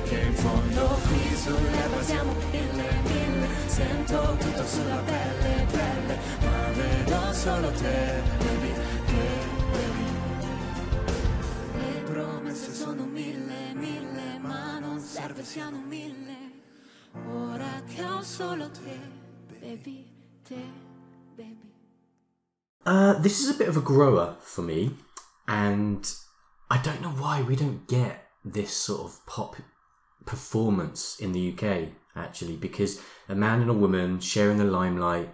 [0.08, 1.36] Perché in fondo qui
[2.04, 8.72] siamo mille, mille, sento tutto sulla pelle, pelle, ma vedo solo te, baby,
[9.06, 9.28] te,
[9.72, 10.04] baby.
[11.74, 16.52] Le promesse sono mille, mille, ma non serve siano mille.
[17.26, 19.00] Ora che ho solo te,
[19.58, 20.08] baby,
[20.44, 20.72] te,
[21.34, 21.74] baby.
[22.84, 24.96] Uh, this is a bit of a grower for me,
[25.48, 26.08] and
[26.70, 29.56] I don't know why we don't get this sort of pop
[30.26, 35.30] performance in the UK actually, because a man and a woman sharing the limelight,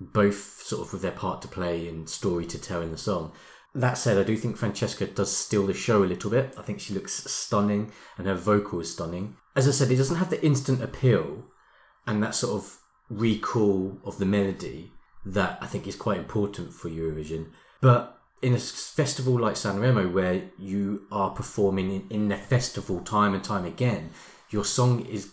[0.00, 3.32] both sort of with their part to play and story to tell in the song.
[3.74, 6.54] That said, I do think Francesca does steal the show a little bit.
[6.56, 9.36] I think she looks stunning and her vocal is stunning.
[9.56, 11.44] As I said, it doesn't have the instant appeal
[12.06, 12.78] and that sort of
[13.08, 14.92] recall of the melody
[15.26, 17.50] that I think is quite important for Eurovision.
[17.80, 23.34] But in a festival like Sanremo, where you are performing in, in the festival time
[23.34, 24.10] and time again,
[24.54, 25.32] your song is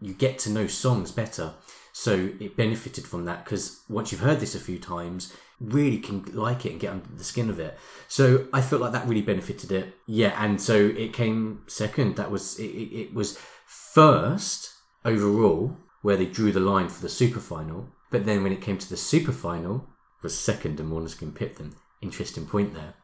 [0.00, 1.54] you get to know songs better.
[1.92, 6.24] So it benefited from that because once you've heard this a few times, really can
[6.34, 7.78] like it and get under the skin of it.
[8.08, 9.94] So I felt like that really benefited it.
[10.06, 12.16] Yeah, and so it came second.
[12.16, 12.66] That was it.
[12.66, 17.88] It, was first overall where they drew the line for the super final.
[18.10, 19.86] But then when it came to the super final,
[20.22, 21.76] was second and Måneskin pipped them.
[22.00, 22.94] Interesting point there.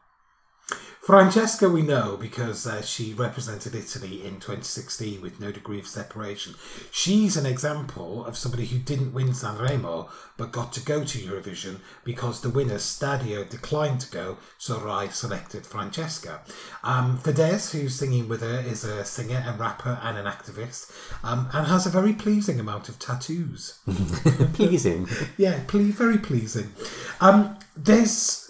[1.05, 6.55] Francesca, we know because uh, she represented Italy in 2016 with no degree of separation.
[6.90, 11.81] She's an example of somebody who didn't win Sanremo but got to go to Eurovision
[12.05, 16.40] because the winner, Stadio, declined to go, so Rai selected Francesca.
[16.83, 20.90] Um, Fedez, who's singing with her, is a singer, a rapper, and an activist,
[21.22, 23.81] um, and has a very pleasing amount of tattoos.
[24.55, 25.07] Pleasing.
[25.37, 26.72] Yeah, ple- very pleasing.
[27.20, 28.44] Um, there's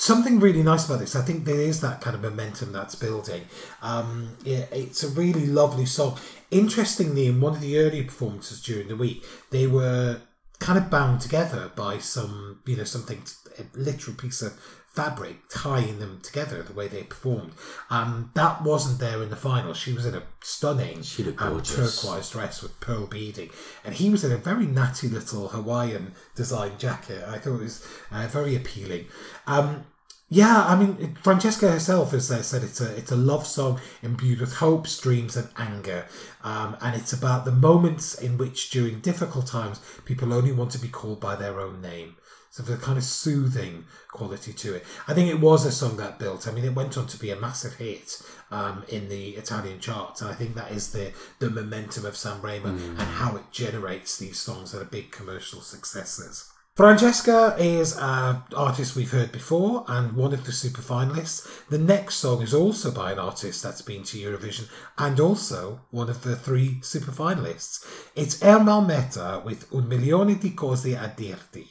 [0.00, 1.14] something really nice about this.
[1.14, 3.42] I think there is that kind of momentum that's building.
[3.82, 6.18] Um, yeah, it's a really lovely song.
[6.50, 10.22] Interestingly, in one of the earlier performances during the week, they were
[10.58, 13.22] kind of bound together by some, you know, something,
[13.58, 14.58] a literal piece of
[14.90, 17.52] fabric tying them together the way they performed.
[17.90, 19.72] Um, that wasn't there in the final.
[19.72, 22.02] She was in a stunning She looked um, gorgeous.
[22.02, 23.50] turquoise dress with pearl beading,
[23.84, 27.22] and he was in a very natty little Hawaiian design jacket.
[27.26, 29.06] I thought it was uh, very appealing.
[29.46, 29.84] Um,
[30.32, 34.54] yeah, I mean, Francesca herself has said it's a it's a love song imbued with
[34.54, 36.06] hopes, dreams, and anger,
[36.44, 40.78] um, and it's about the moments in which, during difficult times, people only want to
[40.78, 42.14] be called by their own name.
[42.52, 44.84] So the kind of soothing quality to it.
[45.08, 46.46] I think it was a song that built.
[46.46, 50.20] I mean, it went on to be a massive hit um, in the Italian charts,
[50.20, 54.16] and I think that is the the momentum of San Remo and how it generates
[54.16, 56.49] these songs that are big commercial successes.
[56.76, 61.66] Francesca is an artist we've heard before and one of the super finalists.
[61.68, 66.08] The next song is also by an artist that's been to Eurovision and also one
[66.08, 67.84] of the three super finalists.
[68.14, 71.66] It's Ermal Meta with Un milione di cose a dirti,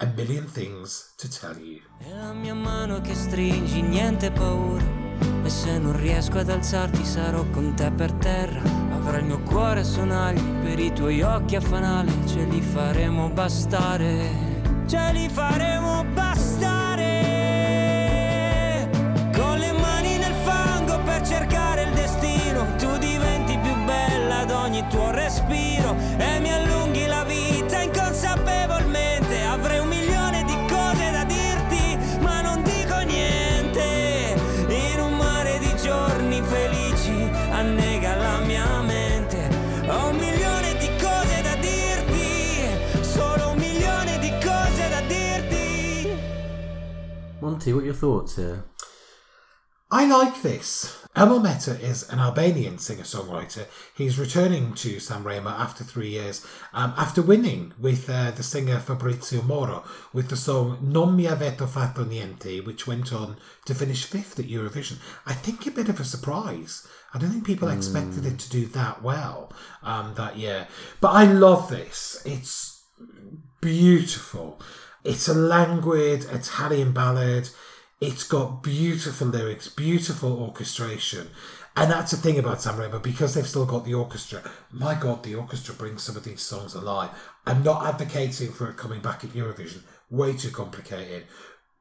[0.00, 1.82] a million things to tell you.
[2.00, 4.82] È la mia mano che stringi, niente paura.
[5.44, 8.87] E se non riesco ad alzarti sarò con te per terra.
[8.98, 12.10] Avrai il mio cuore a sonagli, per i tuoi occhi a fanale.
[12.26, 14.28] Ce li faremo bastare.
[14.86, 16.57] Ce li faremo bastare.
[47.58, 48.62] Monty, what are your thoughts here?
[49.90, 51.04] I like this.
[51.16, 53.66] Ermal Meta is an Albanian singer-songwriter.
[53.96, 59.42] He's returning to Sanremo after three years, um, after winning with uh, the singer Fabrizio
[59.42, 64.38] Moro with the song Non mi avete fatto niente, which went on to finish fifth
[64.38, 64.98] at Eurovision.
[65.26, 66.86] I think a bit of a surprise.
[67.12, 70.68] I don't think people expected it to do that well um, that year.
[71.00, 72.22] But I love this.
[72.24, 72.84] It's
[73.60, 74.60] beautiful.
[75.08, 77.48] It's a languid Italian ballad.
[77.98, 81.28] It's got beautiful lyrics, beautiful orchestration.
[81.74, 84.42] And that's the thing about Sam Sanremo, because they've still got the orchestra.
[84.70, 87.08] My God, the orchestra brings some of these songs alive.
[87.46, 89.80] I'm not advocating for it coming back at Eurovision.
[90.10, 91.24] Way too complicated.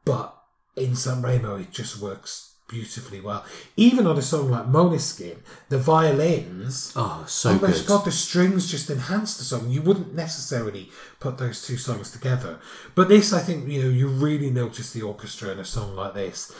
[0.05, 0.33] But
[0.77, 3.45] in Sam Sanremo, it just works beautifully well.
[3.75, 5.37] Even on a song like Måneskin,
[5.69, 7.85] the violins Oh, so oh good.
[7.87, 9.69] god, the strings just enhance the song.
[9.69, 12.59] You wouldn't necessarily put those two songs together.
[12.95, 16.13] But this, I think, you know, you really notice the orchestra in a song like
[16.13, 16.51] this.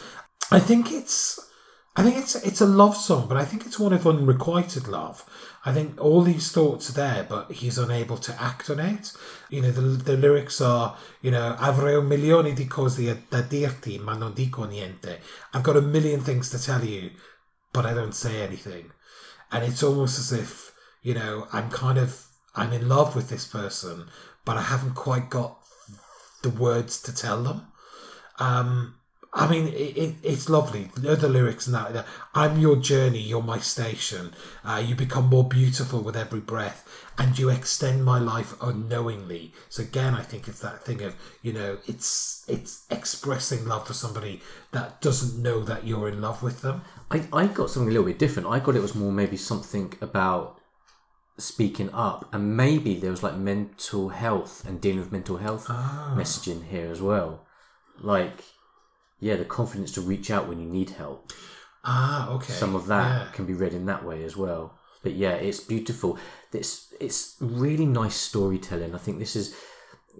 [0.51, 1.39] I think it's
[1.97, 5.25] I think it's it's a love song, but I think it's one of unrequited love.
[5.65, 9.11] I think all these thoughts are there, but he's unable to act on it.
[9.49, 13.99] You know, the, the lyrics are, you know, avrei un milione di cose da dirti,
[13.99, 15.21] ma non dico niente.
[15.53, 17.09] I've got a million things to tell you,
[17.73, 18.91] but I don't say anything.
[19.51, 23.47] And it's almost as if, you know, I'm kind of, I'm in love with this
[23.47, 24.05] person,
[24.45, 25.57] but I haven't quite got
[26.43, 27.67] the words to tell them.
[28.37, 28.96] Um,
[29.37, 30.89] I mean, it, it, it's lovely.
[30.97, 34.33] The other lyrics and that, that, I'm your journey, you're my station.
[34.65, 39.53] Uh, you become more beautiful with every breath, and you extend my life unknowingly.
[39.69, 43.93] So again, I think it's that thing of you know, it's it's expressing love for
[43.93, 46.81] somebody that doesn't know that you're in love with them.
[47.11, 48.49] I, I got something a little bit different.
[48.49, 50.59] I got it was more maybe something about
[51.37, 56.65] speaking up, and maybe there was like mental health and dealing with mental health messaging
[56.69, 57.45] here as well.
[57.99, 58.43] Like,
[59.19, 61.31] yeah, the confidence to reach out when you need help.
[61.83, 62.53] Ah, okay.
[62.53, 63.31] Some of that Yeah.
[63.31, 64.77] can be read in that way as well.
[65.03, 66.17] But yeah, it's beautiful.
[66.51, 68.93] It's it's really nice storytelling.
[68.93, 69.55] I think this is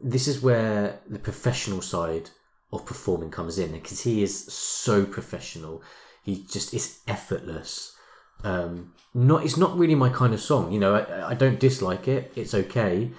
[0.02, 2.30] this is where the professional side
[2.72, 5.82] of performing comes in because he is so professional.
[6.24, 7.96] He just is effortless.
[8.44, 10.72] Um, not it's not really my kind of song.
[10.72, 12.32] You know, I, I don't dislike it.
[12.36, 13.12] It's okay,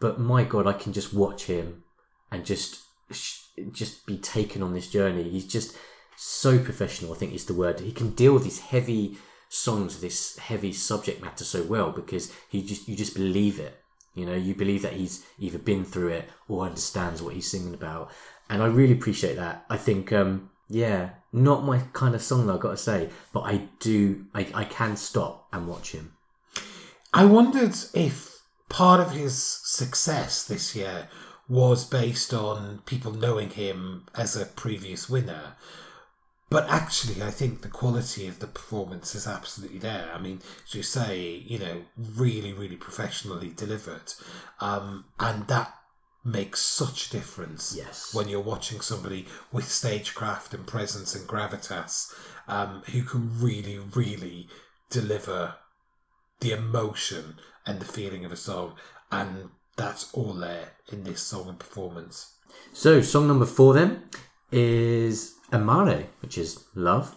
[0.00, 1.84] but my god, I can just watch him
[2.30, 3.41] and just sh-
[3.72, 5.28] just be taken on this journey.
[5.28, 5.76] He's just
[6.16, 7.12] so professional.
[7.12, 7.80] I think is the word.
[7.80, 12.62] He can deal with these heavy songs, this heavy subject matter so well because he
[12.62, 13.78] just you just believe it.
[14.14, 17.72] You know, you believe that he's either been through it or understands what he's singing
[17.72, 18.10] about,
[18.50, 19.64] and I really appreciate that.
[19.70, 23.40] I think, um, yeah, not my kind of song, though, I've got to say, but
[23.40, 26.12] I do, I, I can stop and watch him.
[27.14, 31.08] I wondered if part of his success this year
[31.48, 35.54] was based on people knowing him as a previous winner.
[36.48, 40.10] But actually, I think the quality of the performance is absolutely there.
[40.14, 44.12] I mean, as you say, you know, really, really professionally delivered.
[44.60, 45.74] Um, and that
[46.24, 48.14] makes such a difference Yes.
[48.14, 52.12] when you're watching somebody with stagecraft and presence and gravitas
[52.46, 54.48] um, who can really, really
[54.90, 55.56] deliver
[56.40, 57.36] the emotion
[57.66, 58.76] and the feeling of a song.
[59.10, 62.34] And that's all there in this song and performance.
[62.72, 64.04] So, song number four then
[64.50, 67.14] is Amare, which is love,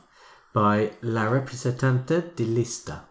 [0.54, 3.08] by La Rappresentante di Lista.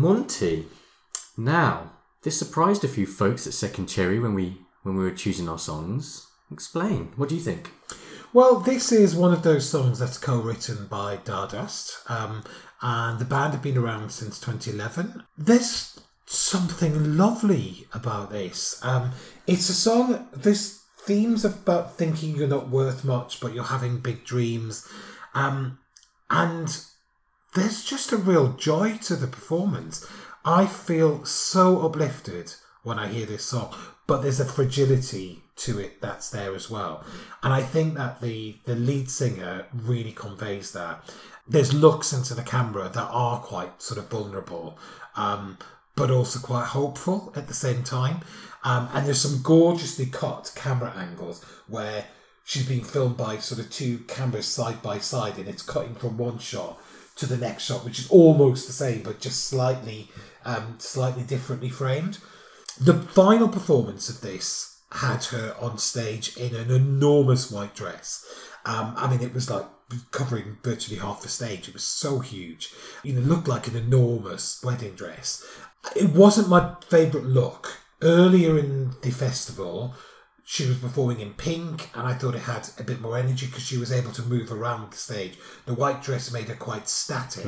[0.00, 0.64] Monty.
[1.36, 1.92] Now,
[2.22, 5.58] this surprised a few folks at Second Cherry when we when we were choosing our
[5.58, 6.26] songs.
[6.50, 7.12] Explain.
[7.16, 7.70] What do you think?
[8.32, 12.44] Well, this is one of those songs that's co-written by Dardust, um,
[12.80, 15.22] and the band have been around since 2011.
[15.36, 18.82] There's something lovely about this.
[18.82, 19.10] Um,
[19.46, 20.28] it's a song.
[20.34, 24.88] This themes about thinking you're not worth much, but you're having big dreams,
[25.34, 25.78] um,
[26.30, 26.84] and
[27.54, 30.06] there's just a real joy to the performance.
[30.44, 33.74] I feel so uplifted when I hear this song,
[34.06, 37.04] but there's a fragility to it that's there as well.
[37.42, 41.02] And I think that the the lead singer really conveys that.
[41.46, 44.78] There's looks into the camera that are quite sort of vulnerable,
[45.16, 45.58] um,
[45.96, 48.20] but also quite hopeful at the same time.
[48.62, 52.06] Um, and there's some gorgeously cut camera angles where
[52.44, 56.16] she's being filmed by sort of two cameras side by side, and it's cutting from
[56.16, 56.78] one shot
[57.20, 60.10] to the next shot, which is almost the same, but just slightly,
[60.44, 62.18] um, slightly differently framed.
[62.80, 68.24] The final performance of this had her on stage in an enormous white dress.
[68.64, 69.66] Um, I mean, it was like
[70.10, 71.68] covering virtually half the stage.
[71.68, 72.72] It was so huge.
[73.02, 75.44] You know, looked like an enormous wedding dress.
[75.94, 77.78] It wasn't my favourite look.
[78.02, 79.94] Earlier in the festival,
[80.50, 83.62] she was performing in pink, and I thought it had a bit more energy because
[83.62, 85.38] she was able to move around the stage.
[85.64, 87.46] The white dress made her quite static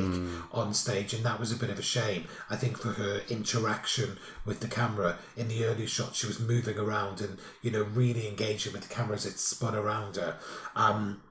[0.53, 2.29] on stage, and that was a bit of a shame.
[2.49, 6.79] I think for her interaction with the camera in the early shots, she was moving
[6.79, 10.39] around and you know really engaging with the camera as it spun around her.
[10.77, 11.23] Um,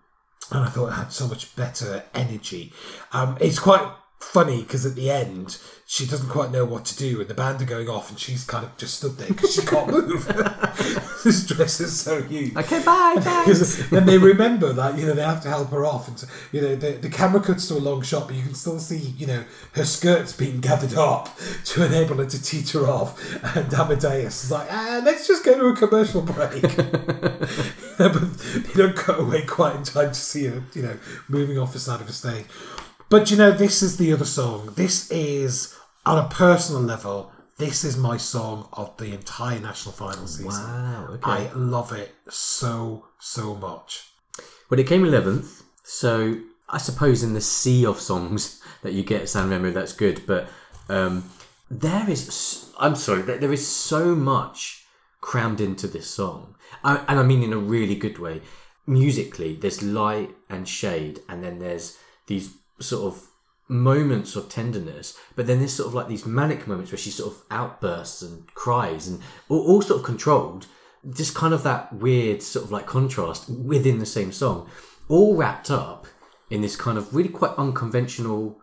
[0.52, 2.74] and I thought it had so much better energy.
[3.14, 3.88] Um, it's quite
[4.22, 5.58] funny because at the end
[5.92, 8.46] she doesn't quite know what to do, and the band are going off, and she's
[8.46, 10.26] kind of just stood there because she can't move.
[11.26, 12.56] this dress is so huge.
[12.56, 13.16] Okay, bye.
[13.46, 16.28] Because then they remember that you know they have to help her off, and so,
[16.54, 19.14] you know the, the camera cuts to a long shot, but you can still see
[19.18, 19.44] you know
[19.74, 23.20] her skirts being gathered up to enable her to teeter off.
[23.58, 26.64] And Amadeus is like, ah, let's just go to a commercial break.
[26.64, 26.70] You
[28.00, 30.98] know, but they don't cut away quite in time to see her, you know,
[31.28, 32.46] moving off the side of the stage.
[33.12, 34.72] But you know, this is the other song.
[34.78, 37.30] This is on a personal level.
[37.58, 40.64] This is my song of the entire national final season.
[40.64, 41.30] Wow, okay.
[41.30, 44.14] I love it so so much.
[44.70, 46.38] Well, it came 11th, so
[46.70, 50.26] I suppose in the sea of songs that you get at San Remo, that's good.
[50.26, 50.48] But
[50.88, 51.30] um,
[51.70, 54.86] there is, I'm sorry, there is so much
[55.20, 56.56] crammed into this song.
[56.82, 58.42] I, and I mean in a really good way.
[58.88, 61.98] Musically, there's light and shade, and then there's
[62.28, 63.28] these sort of
[63.72, 67.34] moments of tenderness, but then there's sort of like these manic moments where she sort
[67.34, 70.68] of outbursts and cries, and all, all sort of controlled.
[71.10, 74.70] Just kind of that weird sort of like contrast within the same song,
[75.08, 76.06] all wrapped up
[76.50, 78.62] in this kind of really quite unconventional.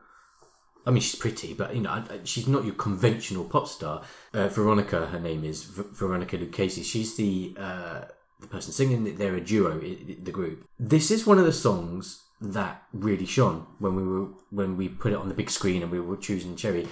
[0.87, 4.03] I mean, she's pretty, but you know, she's not your conventional pop star.
[4.33, 6.83] Uh, Veronica, her name is v- Veronica Lucchese.
[6.83, 8.03] She's the uh,
[8.41, 9.17] the person singing.
[9.17, 10.65] They're a duo, the group.
[10.79, 15.13] This is one of the songs that really shone when we were when we put
[15.13, 16.87] it on the big screen and we were choosing Cherry.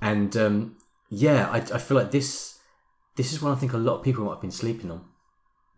[0.00, 0.76] And um,
[1.08, 2.58] yeah, I, I feel like this
[3.16, 5.04] this is one I think a lot of people might have been sleeping on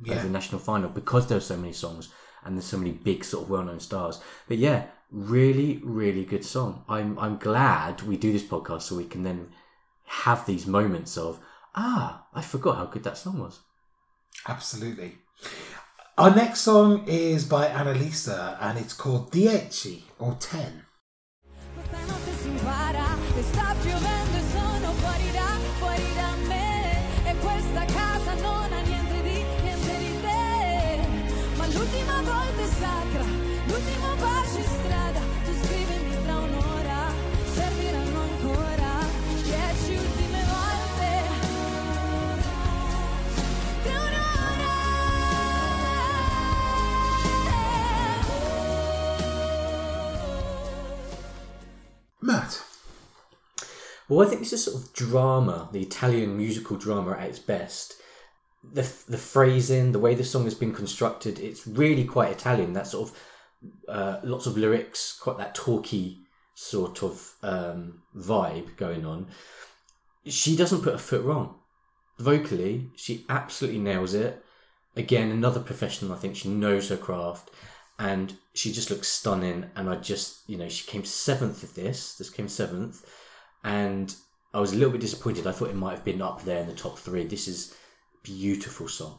[0.03, 0.15] Yeah.
[0.17, 2.09] as the national final because there are so many songs
[2.45, 4.21] and there's so many big sort of well-known stars.
[4.49, 6.85] But yeah, really, really good song.
[6.89, 9.49] I'm I'm glad we do this podcast so we can then
[10.05, 11.41] have these moments of
[11.75, 13.61] ah, I forgot how good that song was.
[14.49, 15.19] Absolutely.
[16.21, 20.83] Our next song is by Annalisa and it's called Dieci or 10.
[54.09, 57.95] Well, I think this is sort of drama, the Italian musical drama at its best.
[58.63, 62.73] The the phrasing, the way the song has been constructed, it's really quite Italian.
[62.73, 63.17] That sort of
[63.89, 66.19] uh, lots of lyrics, quite that talky
[66.55, 69.29] sort of um, vibe going on.
[70.27, 71.55] She doesn't put a foot wrong.
[72.19, 74.45] Vocally, she absolutely nails it.
[74.97, 76.13] Again, another professional.
[76.13, 77.51] I think she knows her craft,
[78.01, 79.71] and she just looks stunning.
[79.77, 82.17] And I just, you know, she came seventh of this.
[82.17, 83.05] This came seventh,
[83.63, 84.13] and
[84.55, 85.47] I was a little bit disappointed.
[85.47, 87.25] I thought it might have been up there in the top three.
[87.25, 87.75] This is
[88.23, 89.19] beautiful song.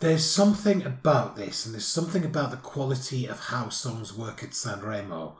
[0.00, 4.50] There's something about this, and there's something about the quality of how songs work at
[4.50, 5.36] Sanremo,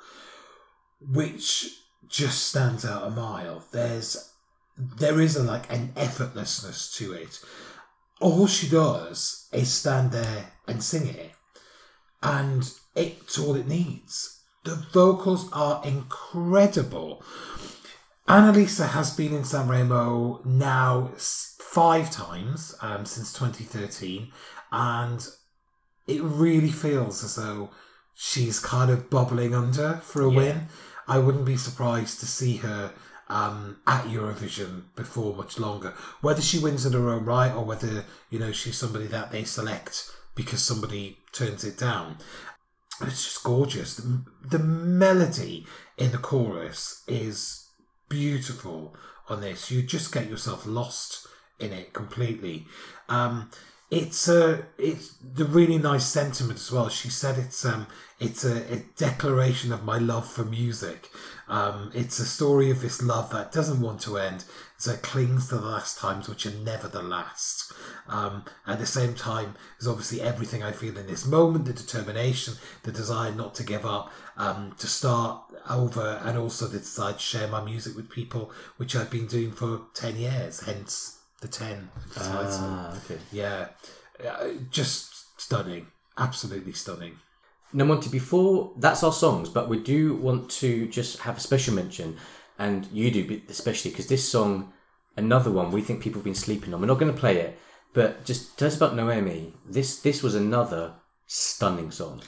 [0.99, 3.63] which just stands out a mile.
[3.73, 4.33] There's
[4.79, 7.41] there is a, like an effortlessness to it.
[8.21, 11.33] All she does is stand there and sing it,
[12.27, 14.43] and it's all it needs.
[14.65, 17.23] The vocals are incredible.
[18.29, 24.33] Annalisa has been in Sanremo now five times um, since 2013,
[24.73, 25.25] and
[26.09, 27.71] it really feels as though
[28.17, 30.67] she's kind of bubbling under for a win.
[31.07, 32.93] I wouldn't be surprised to see her
[33.29, 35.95] um, at Eurovision before much longer.
[36.23, 39.45] Whether she wins in her own right or whether you know she's somebody that they
[39.45, 42.19] select because somebody turns it down.
[43.01, 43.97] It's just gorgeous.
[43.97, 45.67] The, the melody
[45.99, 47.67] in the chorus is
[48.09, 48.95] beautiful
[49.29, 49.71] on this.
[49.71, 51.27] You just get yourself lost
[51.59, 52.67] in it completely.
[53.09, 53.51] Um,
[53.91, 56.89] it's a it's the really nice sentiment as well.
[56.89, 57.87] She said it's um
[58.19, 61.11] it's a, a declaration of my love for music.
[61.49, 64.45] Um, it's a story of this love that doesn't want to end,
[64.85, 67.73] that clings to the last times which are never the last.
[68.09, 72.55] Um, at the same time, there's obviously everything I feel in this moment, the determination,
[72.83, 77.19] the desire not to give up, um, to start over, and also the desire to
[77.19, 81.91] share my music with people, which I've been doing for 10 years, hence the 10
[82.15, 82.39] title.
[82.61, 83.19] Ah, okay.
[83.33, 83.69] Yeah,
[84.25, 85.89] Uh, just stunning.
[86.17, 87.19] Absolutely stunning.
[87.73, 91.75] Now, Monty, before that's our songs, but we do want to just have a special
[91.75, 92.17] mention,
[92.59, 94.73] and you do, especially because this song,
[95.17, 96.81] another one we think people have been sleeping on.
[96.81, 97.59] We're not going to play it,
[97.93, 99.55] but just tell us about Noemi.
[99.69, 100.95] This this was another
[101.27, 102.23] stunning song.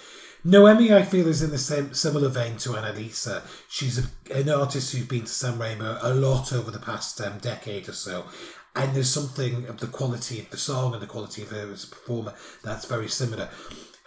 [0.44, 3.42] Noemi, I feel, is in the same similar vein to Annalisa.
[3.68, 7.88] She's a, an artist who's been to Sanremo a lot over the past um, decade
[7.88, 8.24] or so.
[8.76, 11.84] And there's something of the quality of the song and the quality of her as
[11.84, 13.48] a performer that's very similar.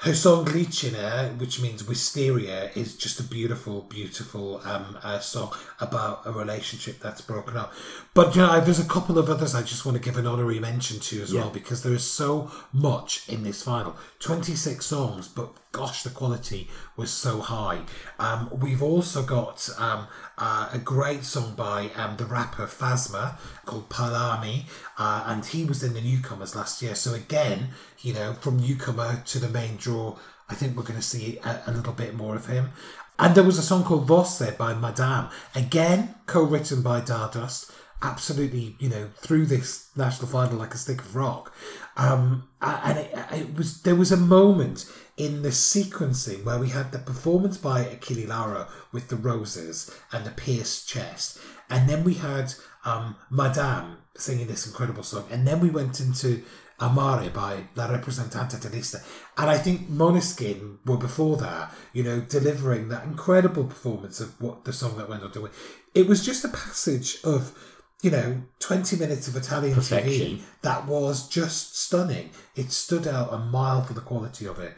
[0.02, 6.24] Her song Glicine, which means wisteria, is just a beautiful, beautiful um, uh, song about
[6.26, 7.72] a relationship that's broken up.
[8.16, 10.60] But you know, there's a couple of others I just want to give an honorary
[10.60, 13.95] mention to as well because there is so much in this final.
[14.18, 17.82] 26 songs, but gosh, the quality was so high.
[18.18, 20.08] Um, we've also got um,
[20.42, 23.38] uh, a great song by um, the rapper Fasma
[23.68, 24.64] called Parlami,
[24.98, 26.96] uh, and he was in the newcomers last year.
[26.96, 27.70] So again,
[28.00, 30.18] you know, from newcomer to the main draw,
[30.50, 32.72] I think we're going to see a, a little bit more of him.
[33.20, 37.72] And there was a song called Voce by Madame, again co-written by Dardust.
[38.02, 41.54] Absolutely, you know, through this national final like a stick of rock.
[41.96, 46.91] Um, and it, it was there was a moment in the sequencing where we had
[46.91, 51.39] the performance by Achille Lauro with the roses and the pierced chest,
[51.70, 52.53] and then we had
[52.86, 56.43] um, Madame singing this incredible song, and then we went into
[56.82, 59.03] Amare by La Rappresentante di Lista.
[59.38, 64.66] And I think Måneskin were before that, you know, delivering that incredible performance of what
[64.66, 65.51] the song that went on to win.
[65.93, 67.53] It was just a passage of,
[68.02, 70.12] you know, 20 minutes of Italian Perfection.
[70.12, 72.32] TV that was just stunning.
[72.56, 74.74] It stood out a mile for the quality of it.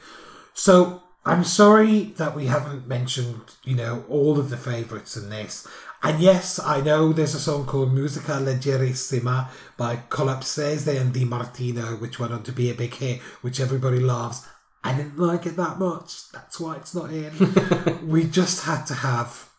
[0.53, 5.67] So I'm sorry that we haven't mentioned, you know, all of the favourites in this.
[6.01, 9.47] And yes, I know there's a song called Musica Leggerissima
[9.77, 14.45] by Colapesce and Dimartino, which went on to be a big hit, which everybody loves.
[14.83, 16.29] I didn't like it that much.
[16.33, 17.31] That's why it's not in.
[18.09, 19.49] we just had to have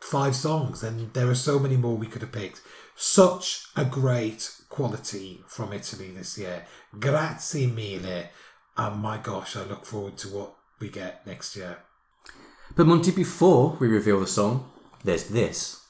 [0.00, 2.62] five songs, and there are so many more we could have picked.
[2.96, 6.64] Such a great quality from Italy this year.
[6.98, 8.28] Grazie mille.
[8.76, 11.78] And my gosh, I look forward to what we get next year.
[12.76, 14.70] But Monty, before we reveal the song,
[15.02, 15.80] there's this.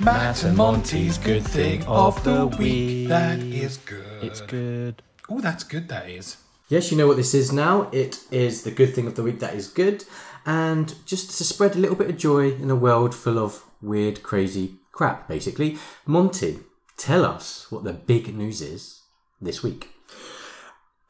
[0.00, 3.08] Matt and Monty's good thing of the week.
[3.08, 4.22] That is good.
[4.22, 5.02] It's good.
[5.28, 6.36] Oh, that's good, that is.
[6.68, 7.88] Yes, you know what this is now.
[7.92, 10.04] It is the good thing of the week that is good,
[10.46, 14.22] and just to spread a little bit of joy in a world full of weird,
[14.22, 15.78] crazy crap, basically.
[16.06, 16.58] Monty,
[16.96, 19.00] tell us what the big news is
[19.40, 19.90] this week.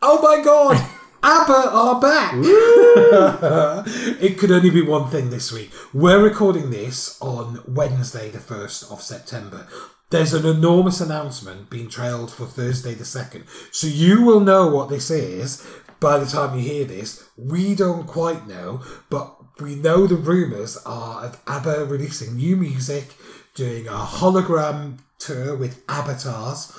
[0.03, 0.76] Oh my god!
[1.22, 2.34] ABBA are back!
[4.20, 5.72] it could only be one thing this week.
[5.95, 9.66] We're recording this on Wednesday, the 1st of September.
[10.11, 13.45] There's an enormous announcement being trailed for Thursday, the 2nd.
[13.72, 15.66] So you will know what this is
[15.99, 17.26] by the time you hear this.
[17.39, 23.14] We don't quite know, but we know the rumours are of ABBA releasing new music,
[23.59, 26.72] doing a hologram tour with avatars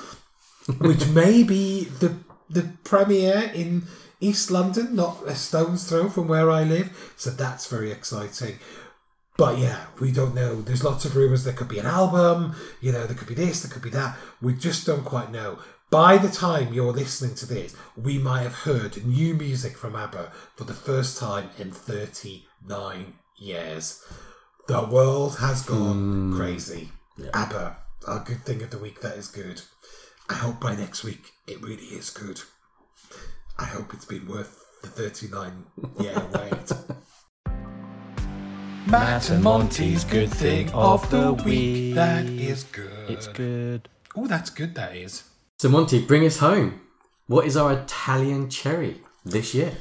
[0.79, 2.15] which may be the
[2.49, 3.83] the premiere in
[4.19, 7.13] East London, not a stone's throw from where I live.
[7.15, 8.59] So that's very exciting.
[9.37, 10.61] But yeah, we don't know.
[10.61, 13.61] There's lots of rumours there could be an album, you know, there could be this,
[13.61, 14.17] there could be that.
[14.41, 15.59] We just don't quite know.
[15.89, 20.31] By the time you're listening to this, we might have heard new music from ABBA
[20.55, 24.03] for the first time in 39 years.
[24.69, 26.37] The world has gone hmm.
[26.37, 26.91] crazy.
[27.33, 27.75] ABBA,
[28.07, 29.63] our good thing of the week that is good.
[30.29, 32.39] I hope by next week it really is good.
[33.57, 35.65] I hope it's been worth the 39
[35.99, 36.71] year wait.
[38.85, 41.95] Matt and Monty's good thing of the week.
[41.95, 43.09] That is good.
[43.09, 43.89] It's good.
[44.15, 45.23] Oh, that's good, that is.
[45.57, 46.81] So, Monty, bring us home.
[47.25, 49.73] What is our Italian cherry this year?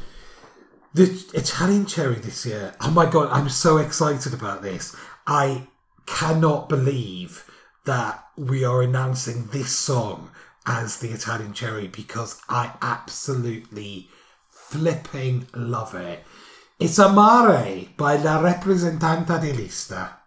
[0.98, 2.74] The Italian cherry this year.
[2.80, 4.96] Oh my god, I'm so excited about this.
[5.28, 5.68] I
[6.06, 7.48] cannot believe
[7.84, 10.32] that we are announcing this song
[10.66, 14.08] as the Italian cherry because I absolutely
[14.50, 16.24] flipping love it.
[16.80, 20.18] It's Amare by La Rappresentante di Lista.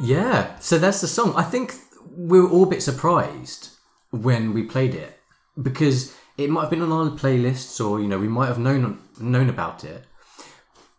[0.00, 1.34] Yeah, so that's the song.
[1.36, 1.74] I think
[2.16, 3.68] we were all a bit surprised
[4.10, 5.20] when we played it
[5.60, 8.98] because it might have been on our playlists, or you know, we might have known
[9.20, 10.06] known about it.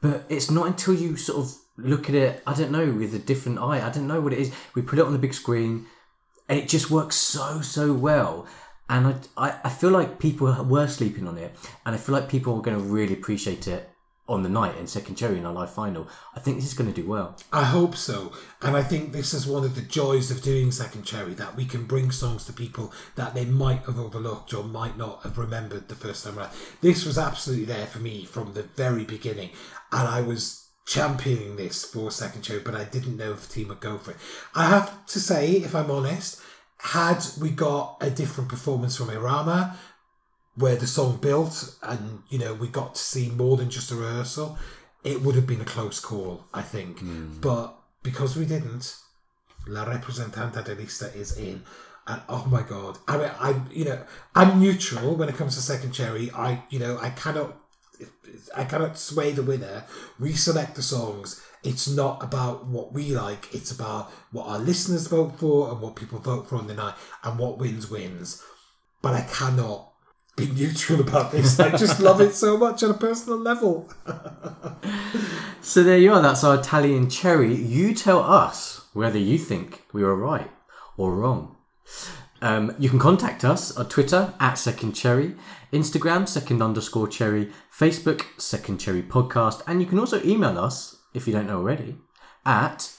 [0.02, 3.20] But it's not until you sort of look at it, I don't know, with a
[3.20, 3.86] different eye.
[3.86, 4.54] I don't know what it is.
[4.76, 5.88] We put it on the big screen,
[6.48, 8.46] and it just works so so well.
[8.88, 11.56] And I, I, I feel like people were sleeping on it,
[11.88, 13.91] and I feel like people are going to really appreciate it
[14.32, 16.08] on the night in Second Cherry in our live final.
[16.34, 17.36] I think this is going to do well.
[17.52, 18.32] I hope so.
[18.62, 21.66] And I think this is one of the joys of doing Second Cherry that we
[21.66, 25.90] can bring songs to people that they might have overlooked or might not have remembered
[25.90, 26.52] the first time around.
[26.80, 29.50] This was absolutely there for me from the very beginning.
[29.92, 33.68] And I was championing this for Second Cherry, but I didn't know if the team
[33.68, 34.18] would go for it.
[34.56, 36.42] I have to say, if I'm honest,
[36.78, 39.76] had we got a different performance from Irama,
[40.62, 43.96] where the song built and you know we got to see more than just a
[43.96, 44.58] rehearsal
[45.04, 47.00] it would have been a close call i think.
[47.00, 47.40] Hmm.
[47.42, 48.96] But because we didn't
[49.68, 51.64] La Rappresentante di Lista is in.
[52.08, 52.98] And oh my god.
[53.08, 54.04] I mean i'm you know
[54.36, 56.32] i'm neutral when it comes to second cherry.
[56.32, 57.58] I you know i cannot
[58.56, 59.86] i cannot sway the winner.
[60.20, 61.42] We select the songs.
[61.64, 63.54] It's not about what we like.
[63.54, 66.96] It's about what our listeners vote for and what people vote for on the night.
[67.24, 68.42] And what wins wins.
[69.02, 69.91] But i cannot
[70.36, 71.60] be neutral about this.
[71.60, 73.90] I just love it so much on a personal level.
[75.64, 76.22] So there you are.
[76.24, 77.54] That's our Italian cherry.
[77.54, 80.50] You tell us whether you think we were right
[80.98, 81.56] or wrong.
[82.42, 85.36] Um, you can contact us on Twitter at Second Cherry,
[85.72, 91.28] Instagram Second underscore Cherry, Facebook Second Cherry Podcast, and you can also email us if
[91.28, 91.98] you don't know already
[92.44, 92.92] at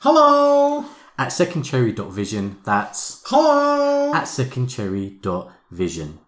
[0.00, 0.84] Hello!
[1.18, 2.58] at secondcherry.vision.
[2.64, 4.12] That's Hello!
[4.12, 6.18] at secondcherry.vision.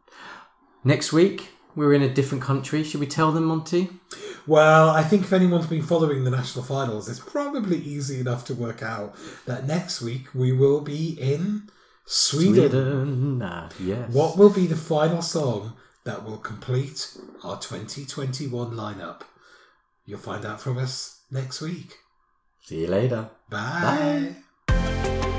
[0.85, 2.83] Next week we're in a different country.
[2.83, 3.91] Should we tell them, Monty?
[4.47, 8.55] Well, I think if anyone's been following the national finals, it's probably easy enough to
[8.55, 9.15] work out
[9.47, 11.69] that next week we will be in
[12.07, 12.71] Sweden.
[12.71, 13.43] Sweden.
[13.43, 14.11] Ah, yes.
[14.11, 15.75] What will be the final song
[16.05, 19.23] that will complete our 2021 lineup?
[20.07, 21.97] You'll find out from us next week.
[22.63, 23.29] See you later.
[23.51, 24.35] Bye.
[24.67, 25.35] Bye.